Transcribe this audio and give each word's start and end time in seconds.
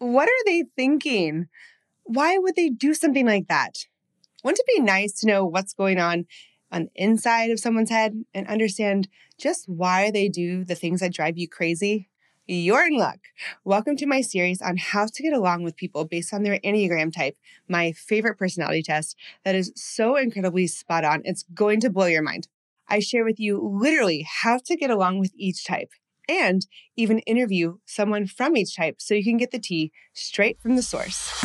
What 0.00 0.30
are 0.30 0.44
they 0.46 0.64
thinking? 0.76 1.48
Why 2.04 2.38
would 2.38 2.56
they 2.56 2.70
do 2.70 2.94
something 2.94 3.26
like 3.26 3.48
that? 3.48 3.84
Wouldn't 4.42 4.58
it 4.58 4.78
be 4.78 4.82
nice 4.82 5.12
to 5.20 5.26
know 5.26 5.44
what's 5.44 5.74
going 5.74 6.00
on 6.00 6.24
on 6.72 6.84
the 6.84 6.90
inside 6.94 7.50
of 7.50 7.60
someone's 7.60 7.90
head 7.90 8.24
and 8.32 8.48
understand 8.48 9.08
just 9.36 9.68
why 9.68 10.10
they 10.10 10.30
do 10.30 10.64
the 10.64 10.74
things 10.74 11.00
that 11.00 11.12
drive 11.12 11.36
you 11.36 11.46
crazy? 11.46 12.08
You're 12.46 12.86
in 12.86 12.96
luck. 12.96 13.18
Welcome 13.62 13.94
to 13.96 14.06
my 14.06 14.22
series 14.22 14.62
on 14.62 14.78
how 14.78 15.04
to 15.04 15.22
get 15.22 15.34
along 15.34 15.64
with 15.64 15.76
people 15.76 16.06
based 16.06 16.32
on 16.32 16.44
their 16.44 16.58
Enneagram 16.60 17.14
type, 17.14 17.36
my 17.68 17.92
favorite 17.92 18.38
personality 18.38 18.82
test 18.82 19.18
that 19.44 19.54
is 19.54 19.70
so 19.76 20.16
incredibly 20.16 20.66
spot 20.66 21.04
on. 21.04 21.20
It's 21.26 21.44
going 21.52 21.80
to 21.80 21.90
blow 21.90 22.06
your 22.06 22.22
mind. 22.22 22.48
I 22.88 23.00
share 23.00 23.26
with 23.26 23.38
you 23.38 23.60
literally 23.62 24.26
how 24.26 24.60
to 24.64 24.76
get 24.76 24.88
along 24.88 25.18
with 25.18 25.32
each 25.36 25.66
type 25.66 25.90
and 26.30 26.64
even 26.96 27.18
interview 27.20 27.74
someone 27.86 28.24
from 28.24 28.56
each 28.56 28.76
type 28.76 28.96
so 29.00 29.14
you 29.14 29.24
can 29.24 29.36
get 29.36 29.50
the 29.50 29.58
tea 29.58 29.90
straight 30.12 30.60
from 30.60 30.76
the 30.76 30.82
source. 30.82 31.44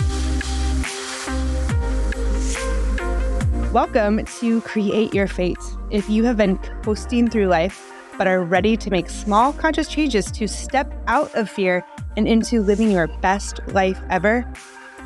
Welcome 3.74 4.24
to 4.24 4.62
Create 4.62 5.12
Your 5.12 5.28
Fate. 5.28 5.57
If 5.90 6.07
you 6.07 6.24
have 6.26 6.38
been 6.38 6.57
coasting 6.84 7.28
through 7.28 7.48
life, 7.48 7.92
but 8.18 8.28
are 8.28 8.43
ready 8.43 8.78
to 8.78 8.92
make 8.92 9.10
small 9.10 9.52
conscious 9.52 9.88
changes 9.88 10.32
to 10.32 10.48
step 10.48 10.93
out 11.07 11.34
of 11.34 11.50
fear 11.50 11.84
and 12.15 12.28
into 12.28 12.62
living 12.62 12.92
your 12.92 13.07
best 13.07 13.60
life 13.70 14.00
ever, 14.12 14.46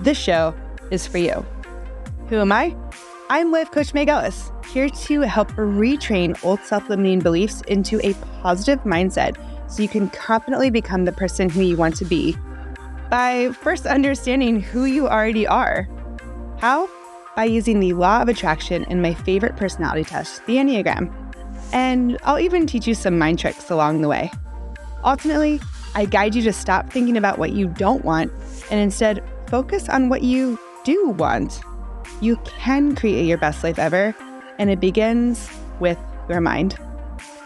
this 0.01 0.17
show 0.17 0.53
is 0.91 1.07
for 1.07 1.19
you. 1.19 1.45
Who 2.27 2.35
am 2.35 2.51
I? 2.51 2.75
I'm 3.29 3.51
life 3.51 3.71
coach 3.71 3.93
Meg 3.93 4.09
Ellis, 4.09 4.51
here 4.73 4.89
to 4.89 5.21
help 5.21 5.49
retrain 5.53 6.37
old 6.43 6.59
self 6.59 6.89
limiting 6.89 7.19
beliefs 7.19 7.61
into 7.67 8.05
a 8.05 8.13
positive 8.41 8.79
mindset 8.81 9.37
so 9.69 9.81
you 9.81 9.89
can 9.89 10.09
confidently 10.09 10.69
become 10.69 11.05
the 11.05 11.11
person 11.11 11.49
who 11.49 11.61
you 11.61 11.77
want 11.77 11.95
to 11.97 12.05
be 12.05 12.35
by 13.09 13.51
first 13.53 13.85
understanding 13.85 14.61
who 14.61 14.85
you 14.85 15.07
already 15.07 15.47
are. 15.47 15.87
How? 16.59 16.89
By 17.35 17.45
using 17.45 17.79
the 17.79 17.93
law 17.93 18.21
of 18.21 18.27
attraction 18.27 18.85
and 18.85 19.01
my 19.01 19.13
favorite 19.13 19.55
personality 19.55 20.03
test, 20.03 20.45
the 20.45 20.55
Enneagram 20.55 21.13
and 21.71 22.17
I'll 22.23 22.39
even 22.39 22.65
teach 22.65 22.87
you 22.87 22.95
some 22.95 23.17
mind 23.17 23.39
tricks 23.39 23.69
along 23.69 24.01
the 24.01 24.07
way. 24.07 24.31
Ultimately, 25.03 25.61
I 25.95 26.05
guide 26.05 26.35
you 26.35 26.41
to 26.43 26.53
stop 26.53 26.89
thinking 26.91 27.17
about 27.17 27.37
what 27.37 27.51
you 27.51 27.67
don't 27.67 28.03
want 28.03 28.31
and 28.71 28.79
instead 28.79 29.23
focus 29.47 29.89
on 29.89 30.09
what 30.09 30.23
you 30.23 30.59
do 30.83 31.09
want. 31.09 31.61
You 32.21 32.37
can 32.45 32.95
create 32.95 33.25
your 33.25 33.37
best 33.37 33.63
life 33.63 33.79
ever, 33.79 34.15
and 34.57 34.69
it 34.69 34.79
begins 34.79 35.49
with 35.79 35.97
your 36.27 36.41
mind. 36.41 36.77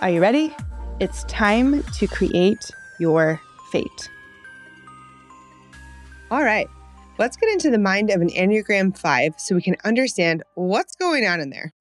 Are 0.02 0.10
you 0.10 0.22
ready? 0.22 0.56
It's 1.00 1.24
time 1.24 1.82
to 1.82 2.08
create 2.08 2.70
your 3.00 3.42
fate. 3.72 4.12
All 6.30 6.44
right, 6.44 6.68
let's 7.18 7.36
get 7.36 7.50
into 7.50 7.72
the 7.72 7.80
mind 7.80 8.12
of 8.12 8.22
an 8.22 8.30
Enneagram 8.30 8.96
5 8.96 9.34
so 9.38 9.56
we 9.56 9.64
can 9.64 9.76
understand 9.84 10.44
what's 10.54 10.96
going 10.96 11.26
on 11.26 11.40
in 11.40 11.50
there. 11.50 11.74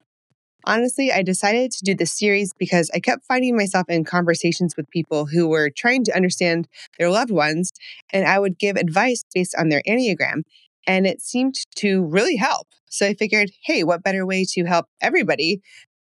Honestly, 0.65 1.11
I 1.11 1.21
decided 1.21 1.71
to 1.73 1.83
do 1.83 1.93
this 1.93 2.11
series 2.11 2.53
because 2.57 2.89
I 2.93 2.99
kept 2.99 3.25
finding 3.25 3.55
myself 3.55 3.85
in 3.87 4.03
conversations 4.03 4.75
with 4.75 4.89
people 4.89 5.27
who 5.27 5.47
were 5.47 5.69
trying 5.69 6.03
to 6.05 6.15
understand 6.15 6.67
their 6.97 7.11
loved 7.11 7.31
ones, 7.31 7.71
and 8.11 8.25
I 8.25 8.39
would 8.39 8.57
give 8.57 8.77
advice 8.77 9.23
based 9.33 9.53
on 9.57 9.69
their 9.69 9.83
Enneagram. 9.87 10.41
And 10.87 11.05
it 11.05 11.21
seemed 11.21 11.55
to 11.75 12.03
really 12.03 12.35
help. 12.35 12.67
So 12.89 13.05
I 13.05 13.13
figured, 13.13 13.51
hey, 13.63 13.83
what 13.83 14.03
better 14.03 14.25
way 14.25 14.43
to 14.49 14.65
help 14.65 14.87
everybody 15.01 15.61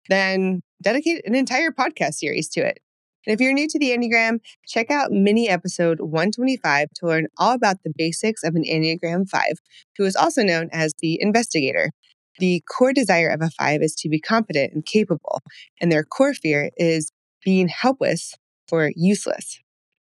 than 0.09 0.61
dedicate 0.81 1.25
an 1.25 1.35
entire 1.35 1.71
podcast 1.71 2.15
series 2.15 2.49
to 2.49 2.61
it? 2.65 2.79
And 3.25 3.33
if 3.33 3.41
you're 3.41 3.53
new 3.53 3.67
to 3.67 3.79
the 3.79 3.89
Enneagram, 3.89 4.39
check 4.67 4.91
out 4.91 5.11
mini 5.11 5.49
episode 5.49 5.99
125 5.99 6.89
to 6.95 7.07
learn 7.07 7.27
all 7.37 7.53
about 7.53 7.77
the 7.83 7.93
basics 7.95 8.43
of 8.43 8.55
an 8.55 8.63
Enneagram 8.63 9.27
5, 9.27 9.43
who 9.97 10.05
is 10.05 10.15
also 10.15 10.43
known 10.43 10.69
as 10.71 10.93
the 10.99 11.17
investigator. 11.21 11.91
The 12.37 12.61
core 12.69 12.93
desire 12.93 13.29
of 13.29 13.41
a 13.41 13.49
five 13.49 13.81
is 13.81 13.95
to 13.95 14.09
be 14.09 14.19
competent 14.19 14.73
and 14.73 14.85
capable, 14.85 15.41
and 15.79 15.91
their 15.91 16.03
core 16.03 16.33
fear 16.33 16.69
is 16.77 17.11
being 17.43 17.67
helpless 17.69 18.35
or 18.71 18.91
useless. 18.95 19.59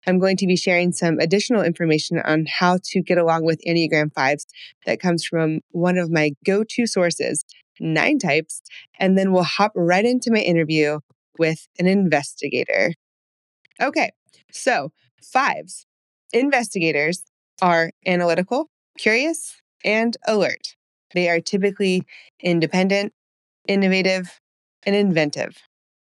I'm 0.08 0.20
going 0.20 0.38
to 0.38 0.48
be 0.48 0.56
sharing 0.56 0.92
some 0.92 1.20
additional 1.20 1.64
information 1.64 2.20
on 2.20 2.46
how 2.48 2.80
to 2.84 3.02
get 3.02 3.18
along 3.18 3.46
with 3.46 3.62
Enneagram 3.68 4.12
5s 4.14 4.46
that 4.86 5.00
comes 5.00 5.26
from 5.26 5.62
one 5.72 5.98
of 5.98 6.12
my 6.12 6.32
go 6.46 6.64
to 6.68 6.88
sources, 6.88 7.46
Nine 7.80 8.20
Types, 8.20 8.62
and 9.00 9.18
then 9.18 9.32
we'll 9.32 9.44
hop 9.44 9.72
right 9.76 10.06
into 10.06 10.32
my 10.32 10.40
interview 10.40 11.00
with 11.38 11.68
an 11.80 11.88
investigator. 11.88 12.94
Okay, 13.82 14.12
so 14.52 14.92
fives, 15.22 15.86
investigators 16.32 17.24
are 17.62 17.92
analytical, 18.06 18.70
curious, 18.98 19.62
and 19.84 20.16
alert. 20.28 20.76
They 21.14 21.30
are 21.30 21.40
typically 21.40 22.04
independent, 22.42 23.14
innovative, 23.68 24.40
and 24.86 24.96
inventive. 24.96 25.58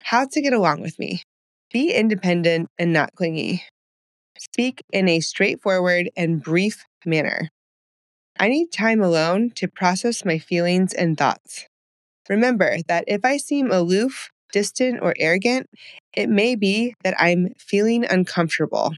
How 0.03 0.27
to 0.27 0.41
get 0.41 0.53
along 0.53 0.81
with 0.81 0.99
me. 0.99 1.23
Be 1.73 1.93
independent 1.93 2.69
and 2.79 2.93
not 2.93 3.15
clingy. 3.15 3.65
Speak 4.39 4.83
in 4.93 5.09
a 5.09 5.21
straightforward 5.21 6.11
and 6.17 6.43
brief 6.43 6.85
manner. 7.05 7.51
I 8.39 8.49
need 8.49 8.71
time 8.71 9.03
alone 9.03 9.51
to 9.57 9.67
process 9.69 10.25
my 10.25 10.39
feelings 10.39 10.93
and 10.93 11.19
thoughts. 11.19 11.67
Remember 12.29 12.79
that 12.87 13.05
if 13.07 13.25
I 13.25 13.37
seem 13.37 13.71
aloof, 13.71 14.31
distant, 14.53 15.01
or 15.03 15.15
arrogant, 15.19 15.69
it 16.15 16.29
may 16.29 16.55
be 16.55 16.95
that 17.05 17.15
I'm 17.19 17.55
feeling 17.59 18.05
uncomfortable. 18.05 18.95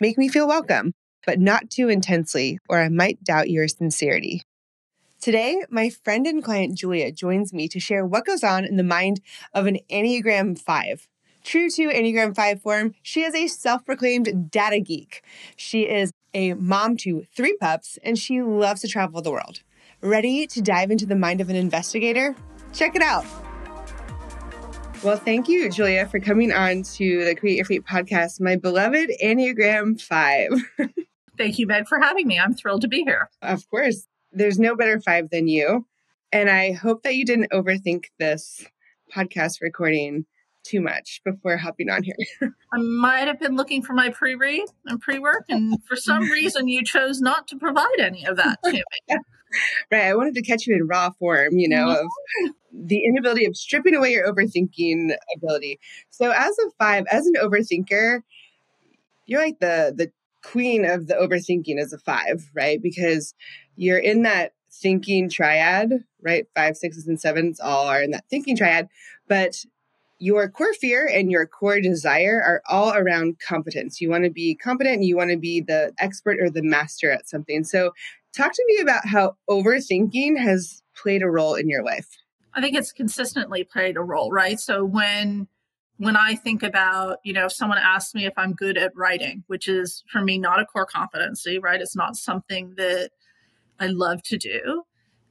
Make 0.00 0.18
me 0.18 0.28
feel 0.28 0.46
welcome, 0.46 0.92
but 1.26 1.40
not 1.40 1.70
too 1.70 1.88
intensely, 1.88 2.58
or 2.68 2.80
I 2.80 2.88
might 2.88 3.22
doubt 3.24 3.50
your 3.50 3.68
sincerity. 3.68 4.42
Today, 5.20 5.64
my 5.68 5.90
friend 5.90 6.26
and 6.26 6.44
client 6.44 6.78
Julia 6.78 7.10
joins 7.10 7.52
me 7.52 7.66
to 7.68 7.80
share 7.80 8.06
what 8.06 8.24
goes 8.24 8.44
on 8.44 8.64
in 8.64 8.76
the 8.76 8.84
mind 8.84 9.20
of 9.52 9.66
an 9.66 9.78
Enneagram 9.90 10.56
5. 10.56 11.08
True 11.42 11.70
to 11.70 11.88
Enneagram 11.88 12.36
5 12.36 12.62
form, 12.62 12.94
she 13.02 13.22
is 13.22 13.34
a 13.34 13.48
self 13.48 13.84
proclaimed 13.84 14.50
data 14.50 14.80
geek. 14.80 15.24
She 15.56 15.82
is 15.82 16.12
a 16.34 16.54
mom 16.54 16.96
to 16.98 17.24
three 17.34 17.56
pups 17.60 17.98
and 18.04 18.16
she 18.18 18.42
loves 18.42 18.82
to 18.82 18.88
travel 18.88 19.20
the 19.22 19.32
world. 19.32 19.62
Ready 20.00 20.46
to 20.46 20.62
dive 20.62 20.90
into 20.92 21.06
the 21.06 21.16
mind 21.16 21.40
of 21.40 21.50
an 21.50 21.56
investigator? 21.56 22.36
Check 22.72 22.94
it 22.94 23.02
out. 23.02 23.24
Well, 25.02 25.16
thank 25.16 25.48
you, 25.48 25.70
Julia, 25.70 26.06
for 26.06 26.18
coming 26.18 26.52
on 26.52 26.82
to 26.82 27.24
the 27.24 27.34
Create 27.34 27.56
Your 27.56 27.64
Fate 27.64 27.84
podcast, 27.84 28.40
my 28.40 28.56
beloved 28.56 29.10
Enneagram 29.22 30.00
5. 30.00 30.50
thank 31.38 31.58
you, 31.58 31.66
Meg, 31.66 31.86
for 31.86 32.00
having 32.00 32.26
me. 32.26 32.38
I'm 32.38 32.54
thrilled 32.54 32.82
to 32.82 32.88
be 32.88 33.04
here. 33.04 33.30
Of 33.42 33.68
course 33.70 34.06
there's 34.32 34.58
no 34.58 34.76
better 34.76 35.00
five 35.00 35.30
than 35.30 35.48
you. 35.48 35.86
And 36.32 36.50
I 36.50 36.72
hope 36.72 37.02
that 37.02 37.14
you 37.14 37.24
didn't 37.24 37.50
overthink 37.52 38.04
this 38.18 38.66
podcast 39.14 39.62
recording 39.62 40.26
too 40.64 40.80
much 40.80 41.22
before 41.24 41.56
hopping 41.56 41.88
on 41.88 42.02
here. 42.02 42.16
I 42.42 42.78
might 42.78 43.26
have 43.26 43.40
been 43.40 43.56
looking 43.56 43.82
for 43.82 43.94
my 43.94 44.10
pre 44.10 44.34
read 44.34 44.66
and 44.84 45.00
pre 45.00 45.18
work, 45.18 45.46
and 45.48 45.78
for 45.86 45.96
some 45.96 46.24
reason 46.30 46.68
you 46.68 46.84
chose 46.84 47.20
not 47.20 47.48
to 47.48 47.56
provide 47.56 47.98
any 47.98 48.26
of 48.26 48.36
that 48.36 48.58
to 48.64 48.72
me. 48.72 48.82
right. 49.92 50.04
I 50.04 50.14
wanted 50.14 50.34
to 50.34 50.42
catch 50.42 50.66
you 50.66 50.74
in 50.74 50.86
raw 50.86 51.10
form, 51.10 51.58
you 51.58 51.68
know, 51.68 51.90
of 51.90 52.06
the 52.72 53.04
inability 53.04 53.46
of 53.46 53.56
stripping 53.56 53.94
away 53.94 54.12
your 54.12 54.32
overthinking 54.32 55.14
ability. 55.36 55.80
So, 56.10 56.30
as 56.30 56.56
a 56.58 56.70
five, 56.78 57.04
as 57.10 57.26
an 57.26 57.34
overthinker, 57.34 58.22
you're 59.26 59.40
like 59.40 59.60
the 59.60 59.92
the 59.96 60.10
queen 60.42 60.84
of 60.84 61.06
the 61.06 61.14
overthinking 61.14 61.78
as 61.78 61.92
a 61.92 61.98
five, 61.98 62.50
right? 62.54 62.80
Because 62.80 63.34
you're 63.76 63.98
in 63.98 64.22
that 64.22 64.52
thinking 64.70 65.28
triad, 65.28 66.04
right? 66.22 66.46
Five, 66.54 66.76
sixes, 66.76 67.06
and 67.06 67.20
sevens 67.20 67.60
all 67.60 67.86
are 67.86 68.02
in 68.02 68.10
that 68.12 68.24
thinking 68.28 68.56
triad. 68.56 68.88
But 69.28 69.64
your 70.20 70.48
core 70.48 70.74
fear 70.74 71.06
and 71.06 71.30
your 71.30 71.46
core 71.46 71.80
desire 71.80 72.42
are 72.44 72.62
all 72.68 72.92
around 72.92 73.38
competence. 73.38 74.00
You 74.00 74.10
want 74.10 74.24
to 74.24 74.30
be 74.30 74.56
competent 74.56 74.96
and 74.96 75.04
you 75.04 75.16
want 75.16 75.30
to 75.30 75.36
be 75.36 75.60
the 75.60 75.92
expert 75.98 76.38
or 76.40 76.50
the 76.50 76.62
master 76.62 77.10
at 77.10 77.28
something. 77.28 77.64
So, 77.64 77.92
talk 78.36 78.52
to 78.52 78.64
me 78.68 78.78
about 78.80 79.06
how 79.06 79.36
overthinking 79.48 80.38
has 80.38 80.82
played 80.96 81.22
a 81.22 81.30
role 81.30 81.54
in 81.54 81.68
your 81.68 81.84
life. 81.84 82.08
I 82.54 82.60
think 82.60 82.76
it's 82.76 82.92
consistently 82.92 83.64
played 83.64 83.96
a 83.96 84.02
role, 84.02 84.30
right? 84.30 84.58
So, 84.58 84.84
when 84.84 85.48
when 85.98 86.16
I 86.16 86.36
think 86.36 86.62
about, 86.62 87.18
you 87.24 87.32
know, 87.32 87.46
if 87.46 87.52
someone 87.52 87.78
asks 87.78 88.14
me 88.14 88.24
if 88.24 88.32
I'm 88.36 88.52
good 88.52 88.78
at 88.78 88.92
writing, 88.94 89.42
which 89.48 89.66
is 89.66 90.04
for 90.10 90.22
me 90.22 90.38
not 90.38 90.60
a 90.60 90.64
core 90.64 90.86
competency, 90.86 91.58
right? 91.58 91.80
It's 91.80 91.96
not 91.96 92.14
something 92.14 92.74
that 92.76 93.10
I 93.80 93.88
love 93.88 94.22
to 94.24 94.38
do. 94.38 94.84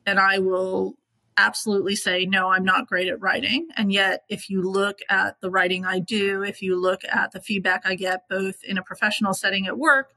And 0.05 0.19
I 0.19 0.39
will 0.39 0.95
absolutely 1.37 1.95
say, 1.95 2.25
no, 2.25 2.49
I'm 2.49 2.65
not 2.65 2.87
great 2.87 3.07
at 3.07 3.21
writing. 3.21 3.67
And 3.77 3.93
yet, 3.93 4.23
if 4.27 4.49
you 4.49 4.61
look 4.61 4.97
at 5.09 5.39
the 5.39 5.49
writing 5.49 5.85
I 5.85 5.99
do, 5.99 6.43
if 6.43 6.61
you 6.61 6.79
look 6.79 7.01
at 7.09 7.31
the 7.31 7.41
feedback 7.41 7.83
I 7.85 7.95
get 7.95 8.27
both 8.29 8.63
in 8.63 8.77
a 8.77 8.83
professional 8.83 9.33
setting 9.33 9.67
at 9.67 9.77
work 9.77 10.11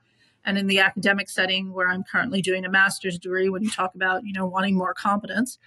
and 0.45 0.57
in 0.57 0.67
the 0.67 0.79
academic 0.79 1.29
setting 1.29 1.73
where 1.73 1.89
I'm 1.89 2.03
currently 2.03 2.41
doing 2.41 2.65
a 2.65 2.71
master's 2.71 3.19
degree, 3.19 3.49
when 3.49 3.63
you 3.63 3.71
talk 3.71 3.95
about, 3.95 4.25
you 4.25 4.33
know, 4.33 4.47
wanting 4.47 4.77
more 4.77 4.95
competence, 4.95 5.59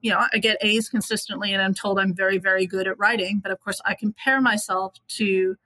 you 0.00 0.10
know, 0.10 0.26
I 0.32 0.38
get 0.38 0.58
A's 0.60 0.88
consistently 0.88 1.52
and 1.52 1.62
I'm 1.62 1.74
told 1.74 1.98
I'm 1.98 2.14
very, 2.14 2.38
very 2.38 2.66
good 2.66 2.88
at 2.88 2.98
writing. 2.98 3.40
But 3.42 3.52
of 3.52 3.60
course, 3.60 3.80
I 3.84 3.94
compare 3.94 4.40
myself 4.40 4.94
to 5.08 5.56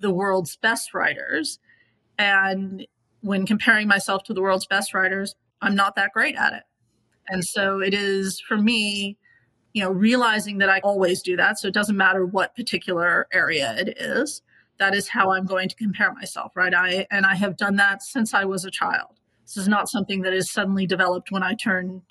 the 0.00 0.10
world's 0.10 0.56
best 0.56 0.94
writers. 0.94 1.58
And 2.18 2.86
when 3.20 3.46
comparing 3.46 3.88
myself 3.88 4.24
to 4.24 4.34
the 4.34 4.40
world's 4.40 4.66
best 4.66 4.94
writers, 4.94 5.34
I'm 5.60 5.74
not 5.74 5.96
that 5.96 6.12
great 6.12 6.36
at 6.36 6.52
it. 6.52 6.62
And 7.28 7.44
so 7.44 7.80
it 7.80 7.92
is 7.92 8.40
for 8.40 8.56
me, 8.56 9.18
you 9.74 9.82
know, 9.82 9.90
realizing 9.90 10.58
that 10.58 10.70
I 10.70 10.80
always 10.80 11.20
do 11.20 11.36
that. 11.36 11.58
So 11.58 11.68
it 11.68 11.74
doesn't 11.74 11.96
matter 11.96 12.24
what 12.24 12.56
particular 12.56 13.26
area 13.32 13.74
it 13.78 13.98
is. 14.00 14.40
That 14.78 14.94
is 14.94 15.08
how 15.08 15.32
I'm 15.32 15.44
going 15.44 15.68
to 15.68 15.74
compare 15.74 16.12
myself, 16.12 16.52
right? 16.56 16.74
I 16.74 17.06
and 17.10 17.26
I 17.26 17.34
have 17.34 17.56
done 17.56 17.76
that 17.76 18.02
since 18.02 18.32
I 18.32 18.44
was 18.44 18.64
a 18.64 18.70
child. 18.70 19.18
This 19.44 19.56
is 19.56 19.68
not 19.68 19.88
something 19.88 20.22
that 20.22 20.32
is 20.32 20.50
suddenly 20.50 20.86
developed 20.86 21.30
when 21.30 21.42
I 21.42 21.54
turned 21.54 22.02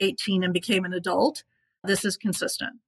18 0.00 0.42
and 0.42 0.52
became 0.52 0.84
an 0.84 0.92
adult. 0.92 1.44
This 1.84 2.04
is 2.04 2.16
consistent. 2.16 2.80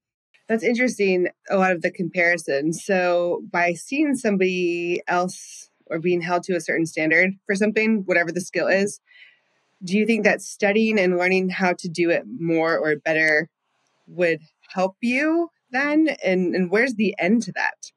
That's 0.49 0.65
interesting, 0.65 1.29
a 1.49 1.57
lot 1.57 1.71
of 1.71 1.83
the 1.83 1.93
comparison. 1.93 2.73
So, 2.73 3.43
by 3.53 3.75
seeing 3.75 4.17
somebody 4.17 5.01
else 5.07 5.71
or 5.87 6.01
being 6.01 6.23
held 6.23 6.43
to 6.45 6.57
a 6.57 6.61
certain 6.61 6.87
standard 6.87 7.35
for 7.47 7.55
something, 7.55 8.03
whatever 8.05 8.33
the 8.33 8.41
skill 8.41 8.67
is, 8.67 9.01
do 9.85 9.97
you 9.97 10.07
think 10.07 10.25
that 10.25 10.43
studying 10.43 10.99
and 10.99 11.17
learning 11.17 11.51
how 11.51 11.75
to 11.75 11.89
do 11.89 12.11
it 12.11 12.25
more 12.39 12.77
or 12.77 12.97
better 12.97 13.49
would 14.09 14.41
help 14.71 14.97
you 15.01 15.51
then? 15.71 16.17
And, 16.25 16.55
and 16.55 16.71
where's 16.71 16.95
the 16.95 17.15
end 17.19 17.43
to 17.45 17.53
that? 17.53 17.93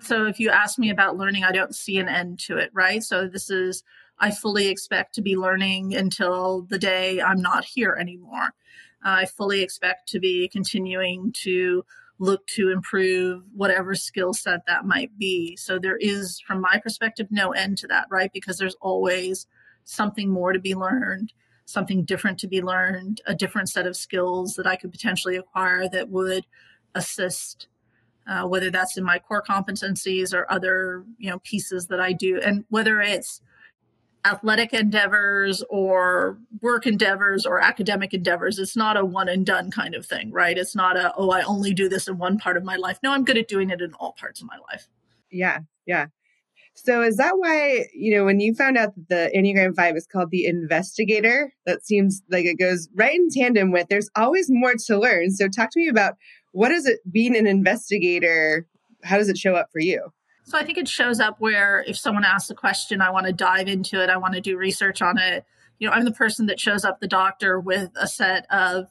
So, 0.00 0.26
if 0.26 0.38
you 0.38 0.50
ask 0.50 0.78
me 0.78 0.90
about 0.90 1.16
learning, 1.16 1.44
I 1.44 1.52
don't 1.52 1.74
see 1.74 1.98
an 1.98 2.08
end 2.08 2.38
to 2.40 2.58
it, 2.58 2.70
right? 2.72 3.02
So, 3.02 3.28
this 3.28 3.50
is, 3.50 3.82
I 4.18 4.30
fully 4.30 4.68
expect 4.68 5.14
to 5.14 5.22
be 5.22 5.36
learning 5.36 5.94
until 5.94 6.62
the 6.62 6.78
day 6.78 7.20
I'm 7.20 7.40
not 7.40 7.64
here 7.64 7.96
anymore. 7.98 8.54
I 9.02 9.26
fully 9.26 9.62
expect 9.62 10.08
to 10.10 10.20
be 10.20 10.48
continuing 10.48 11.32
to 11.44 11.84
look 12.18 12.46
to 12.46 12.70
improve 12.70 13.42
whatever 13.54 13.94
skill 13.94 14.32
set 14.32 14.66
that 14.66 14.86
might 14.86 15.16
be. 15.18 15.56
So 15.56 15.78
there 15.78 15.96
is, 15.96 16.40
from 16.40 16.60
my 16.60 16.80
perspective, 16.82 17.28
no 17.30 17.52
end 17.52 17.78
to 17.78 17.86
that, 17.88 18.06
right? 18.10 18.32
Because 18.32 18.58
there's 18.58 18.76
always 18.80 19.46
something 19.84 20.30
more 20.30 20.52
to 20.52 20.58
be 20.58 20.74
learned, 20.74 21.32
something 21.66 22.04
different 22.04 22.38
to 22.40 22.48
be 22.48 22.62
learned, 22.62 23.20
a 23.26 23.34
different 23.34 23.68
set 23.68 23.86
of 23.86 23.96
skills 23.96 24.54
that 24.54 24.66
I 24.66 24.76
could 24.76 24.92
potentially 24.92 25.36
acquire 25.36 25.88
that 25.88 26.08
would 26.08 26.46
assist. 26.94 27.68
Uh, 28.28 28.46
whether 28.46 28.70
that's 28.70 28.96
in 28.96 29.04
my 29.04 29.18
core 29.18 29.42
competencies 29.42 30.34
or 30.34 30.50
other 30.50 31.04
you 31.18 31.30
know 31.30 31.38
pieces 31.40 31.86
that 31.86 32.00
I 32.00 32.12
do, 32.12 32.40
and 32.40 32.64
whether 32.68 33.00
it's 33.00 33.40
athletic 34.26 34.72
endeavors 34.74 35.62
or 35.70 36.38
work 36.60 36.86
endeavors 36.86 37.46
or 37.46 37.60
academic 37.60 38.12
endeavors. 38.12 38.58
It's 38.58 38.76
not 38.76 38.96
a 38.96 39.04
one 39.04 39.28
and 39.28 39.46
done 39.46 39.70
kind 39.70 39.94
of 39.94 40.04
thing, 40.04 40.32
right? 40.32 40.58
It's 40.58 40.74
not 40.74 40.96
a, 40.96 41.14
oh, 41.16 41.30
I 41.30 41.42
only 41.42 41.72
do 41.72 41.88
this 41.88 42.08
in 42.08 42.18
one 42.18 42.36
part 42.36 42.56
of 42.56 42.64
my 42.64 42.76
life. 42.76 42.98
No, 43.02 43.12
I'm 43.12 43.24
good 43.24 43.38
at 43.38 43.46
doing 43.46 43.70
it 43.70 43.80
in 43.80 43.94
all 43.94 44.16
parts 44.18 44.40
of 44.40 44.48
my 44.48 44.56
life. 44.70 44.88
Yeah, 45.30 45.60
yeah. 45.86 46.06
So 46.74 47.02
is 47.02 47.16
that 47.16 47.34
why, 47.36 47.86
you 47.94 48.14
know, 48.14 48.24
when 48.24 48.40
you 48.40 48.54
found 48.54 48.76
out 48.76 48.94
that 48.96 49.08
the 49.08 49.38
Enneagram 49.38 49.74
5 49.74 49.96
is 49.96 50.06
called 50.06 50.30
the 50.30 50.44
investigator, 50.44 51.54
that 51.64 51.86
seems 51.86 52.22
like 52.30 52.44
it 52.44 52.58
goes 52.58 52.88
right 52.94 53.14
in 53.14 53.28
tandem 53.30 53.72
with 53.72 53.88
there's 53.88 54.10
always 54.14 54.48
more 54.50 54.74
to 54.86 54.98
learn. 54.98 55.30
So 55.30 55.48
talk 55.48 55.70
to 55.70 55.80
me 55.80 55.88
about 55.88 56.16
what 56.56 56.72
is 56.72 56.86
it 56.86 57.00
being 57.12 57.36
an 57.36 57.46
investigator? 57.46 58.66
How 59.04 59.18
does 59.18 59.28
it 59.28 59.36
show 59.36 59.54
up 59.54 59.70
for 59.70 59.78
you? 59.78 60.10
So 60.44 60.56
I 60.56 60.64
think 60.64 60.78
it 60.78 60.88
shows 60.88 61.20
up 61.20 61.36
where 61.38 61.84
if 61.86 61.98
someone 61.98 62.24
asks 62.24 62.48
a 62.48 62.54
question, 62.54 63.02
I 63.02 63.10
want 63.10 63.26
to 63.26 63.32
dive 63.34 63.68
into 63.68 64.02
it, 64.02 64.08
I 64.08 64.16
want 64.16 64.32
to 64.34 64.40
do 64.40 64.56
research 64.56 65.02
on 65.02 65.18
it. 65.18 65.44
You 65.78 65.86
know, 65.86 65.92
I'm 65.92 66.06
the 66.06 66.12
person 66.12 66.46
that 66.46 66.58
shows 66.58 66.82
up 66.82 66.98
the 66.98 67.06
doctor 67.06 67.60
with 67.60 67.90
a 68.00 68.06
set 68.06 68.46
of, 68.50 68.86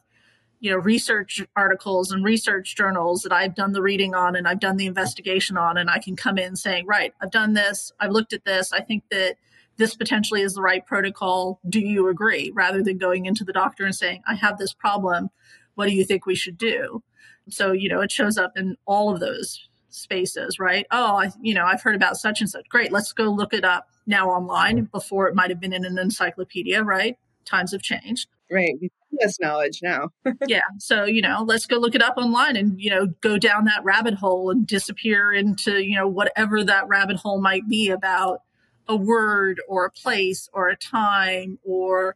you 0.59 0.69
know, 0.69 0.77
research 0.77 1.41
articles 1.55 2.11
and 2.11 2.23
research 2.23 2.75
journals 2.75 3.23
that 3.23 3.33
I've 3.33 3.55
done 3.55 3.71
the 3.71 3.81
reading 3.81 4.13
on 4.13 4.35
and 4.35 4.47
I've 4.47 4.59
done 4.59 4.77
the 4.77 4.85
investigation 4.85 5.57
on, 5.57 5.75
and 5.75 5.89
I 5.89 5.97
can 5.97 6.15
come 6.15 6.37
in 6.37 6.55
saying, 6.55 6.85
right, 6.85 7.15
I've 7.19 7.31
done 7.31 7.53
this, 7.53 7.91
I've 7.99 8.11
looked 8.11 8.33
at 8.33 8.45
this, 8.45 8.73
I 8.73 8.81
think 8.81 9.05
that 9.09 9.37
this 9.77 9.95
potentially 9.95 10.41
is 10.41 10.53
the 10.53 10.61
right 10.61 10.85
protocol. 10.85 11.59
Do 11.67 11.79
you 11.79 12.09
agree? 12.09 12.51
Rather 12.53 12.83
than 12.83 12.99
going 12.99 13.25
into 13.25 13.43
the 13.43 13.53
doctor 13.53 13.85
and 13.85 13.95
saying, 13.95 14.21
I 14.27 14.35
have 14.35 14.59
this 14.59 14.71
problem. 14.71 15.29
What 15.75 15.87
do 15.87 15.93
you 15.93 16.03
think 16.03 16.25
we 16.25 16.35
should 16.35 16.57
do? 16.57 17.03
So, 17.49 17.71
you 17.71 17.89
know, 17.89 18.01
it 18.01 18.11
shows 18.11 18.37
up 18.37 18.57
in 18.57 18.77
all 18.85 19.13
of 19.13 19.19
those 19.19 19.67
spaces, 19.89 20.59
right? 20.59 20.85
Oh, 20.91 21.17
I, 21.17 21.31
you 21.41 21.53
know, 21.53 21.65
I've 21.65 21.81
heard 21.81 21.95
about 21.95 22.17
such 22.17 22.41
and 22.41 22.49
such. 22.49 22.67
Great, 22.69 22.91
let's 22.91 23.13
go 23.13 23.25
look 23.25 23.53
it 23.53 23.63
up 23.63 23.87
now 24.07 24.29
online. 24.29 24.77
Mm-hmm. 24.77 24.85
Before 24.91 25.27
it 25.27 25.35
might 25.35 25.49
have 25.49 25.59
been 25.59 25.73
in 25.73 25.85
an 25.85 25.97
encyclopedia, 25.97 26.83
right? 26.83 27.17
Times 27.45 27.71
have 27.71 27.81
changed. 27.81 28.27
Right. 28.51 28.75
We 28.79 28.91
have 29.11 29.19
this 29.27 29.39
knowledge 29.39 29.79
now. 29.81 30.09
yeah. 30.47 30.61
So, 30.77 31.05
you 31.05 31.21
know, 31.21 31.43
let's 31.45 31.65
go 31.65 31.77
look 31.77 31.95
it 31.95 32.03
up 32.03 32.17
online 32.17 32.55
and, 32.55 32.79
you 32.79 32.89
know, 32.89 33.07
go 33.21 33.37
down 33.37 33.65
that 33.65 33.83
rabbit 33.83 34.15
hole 34.15 34.51
and 34.51 34.67
disappear 34.67 35.33
into, 35.33 35.83
you 35.83 35.95
know, 35.95 36.07
whatever 36.07 36.63
that 36.63 36.87
rabbit 36.87 37.17
hole 37.17 37.41
might 37.41 37.67
be 37.67 37.89
about 37.89 38.41
a 38.87 38.95
word 38.95 39.61
or 39.67 39.85
a 39.85 39.91
place 39.91 40.47
or 40.53 40.69
a 40.69 40.75
time 40.75 41.57
or 41.63 42.15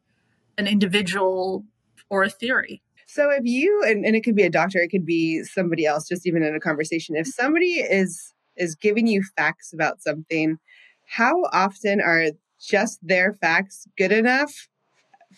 an 0.58 0.68
individual 0.68 1.66
or 2.10 2.24
a 2.24 2.30
theory. 2.30 2.82
So 3.12 3.32
if 3.32 3.44
you 3.44 3.84
and, 3.88 4.06
and 4.06 4.16
it 4.16 4.22
could 4.22 4.36
be 4.36 4.44
a 4.44 4.52
doctor, 4.52 4.78
it 4.78 4.90
could 4.90 5.06
be 5.06 5.44
somebody 5.44 5.84
else, 5.84 6.08
just 6.08 6.28
even 6.28 6.44
in 6.44 6.54
a 6.54 6.60
conversation. 6.60 7.16
If 7.16 7.26
mm-hmm. 7.26 7.44
somebody 7.44 7.74
is 7.80 8.36
is 8.56 8.76
giving 8.76 9.08
you 9.08 9.24
facts 9.36 9.74
about 9.74 10.04
something, 10.04 10.60
how 11.08 11.46
often 11.52 12.02
are 12.02 12.28
just 12.62 13.00
their 13.02 13.34
facts 13.34 13.88
good 13.98 14.12
enough 14.12 14.68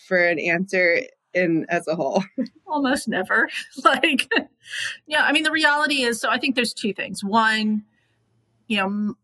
for 0.06 0.18
an 0.18 0.38
answer 0.38 1.04
in 1.34 1.66
as 1.70 1.88
a 1.88 1.96
whole? 1.96 2.26
Almost 2.68 3.08
never. 3.08 3.48
like 3.86 4.30
yeah, 5.08 5.24
I 5.24 5.32
mean 5.32 5.44
the 5.44 5.52
reality 5.52 6.04
is 6.04 6.20
so 6.20 6.30
I 6.30 6.40
think 6.40 6.56
there's 6.56 6.74
two 6.74 6.94
things. 6.94 7.24
One, 7.24 7.86
you 8.68 8.78
know, 8.78 9.16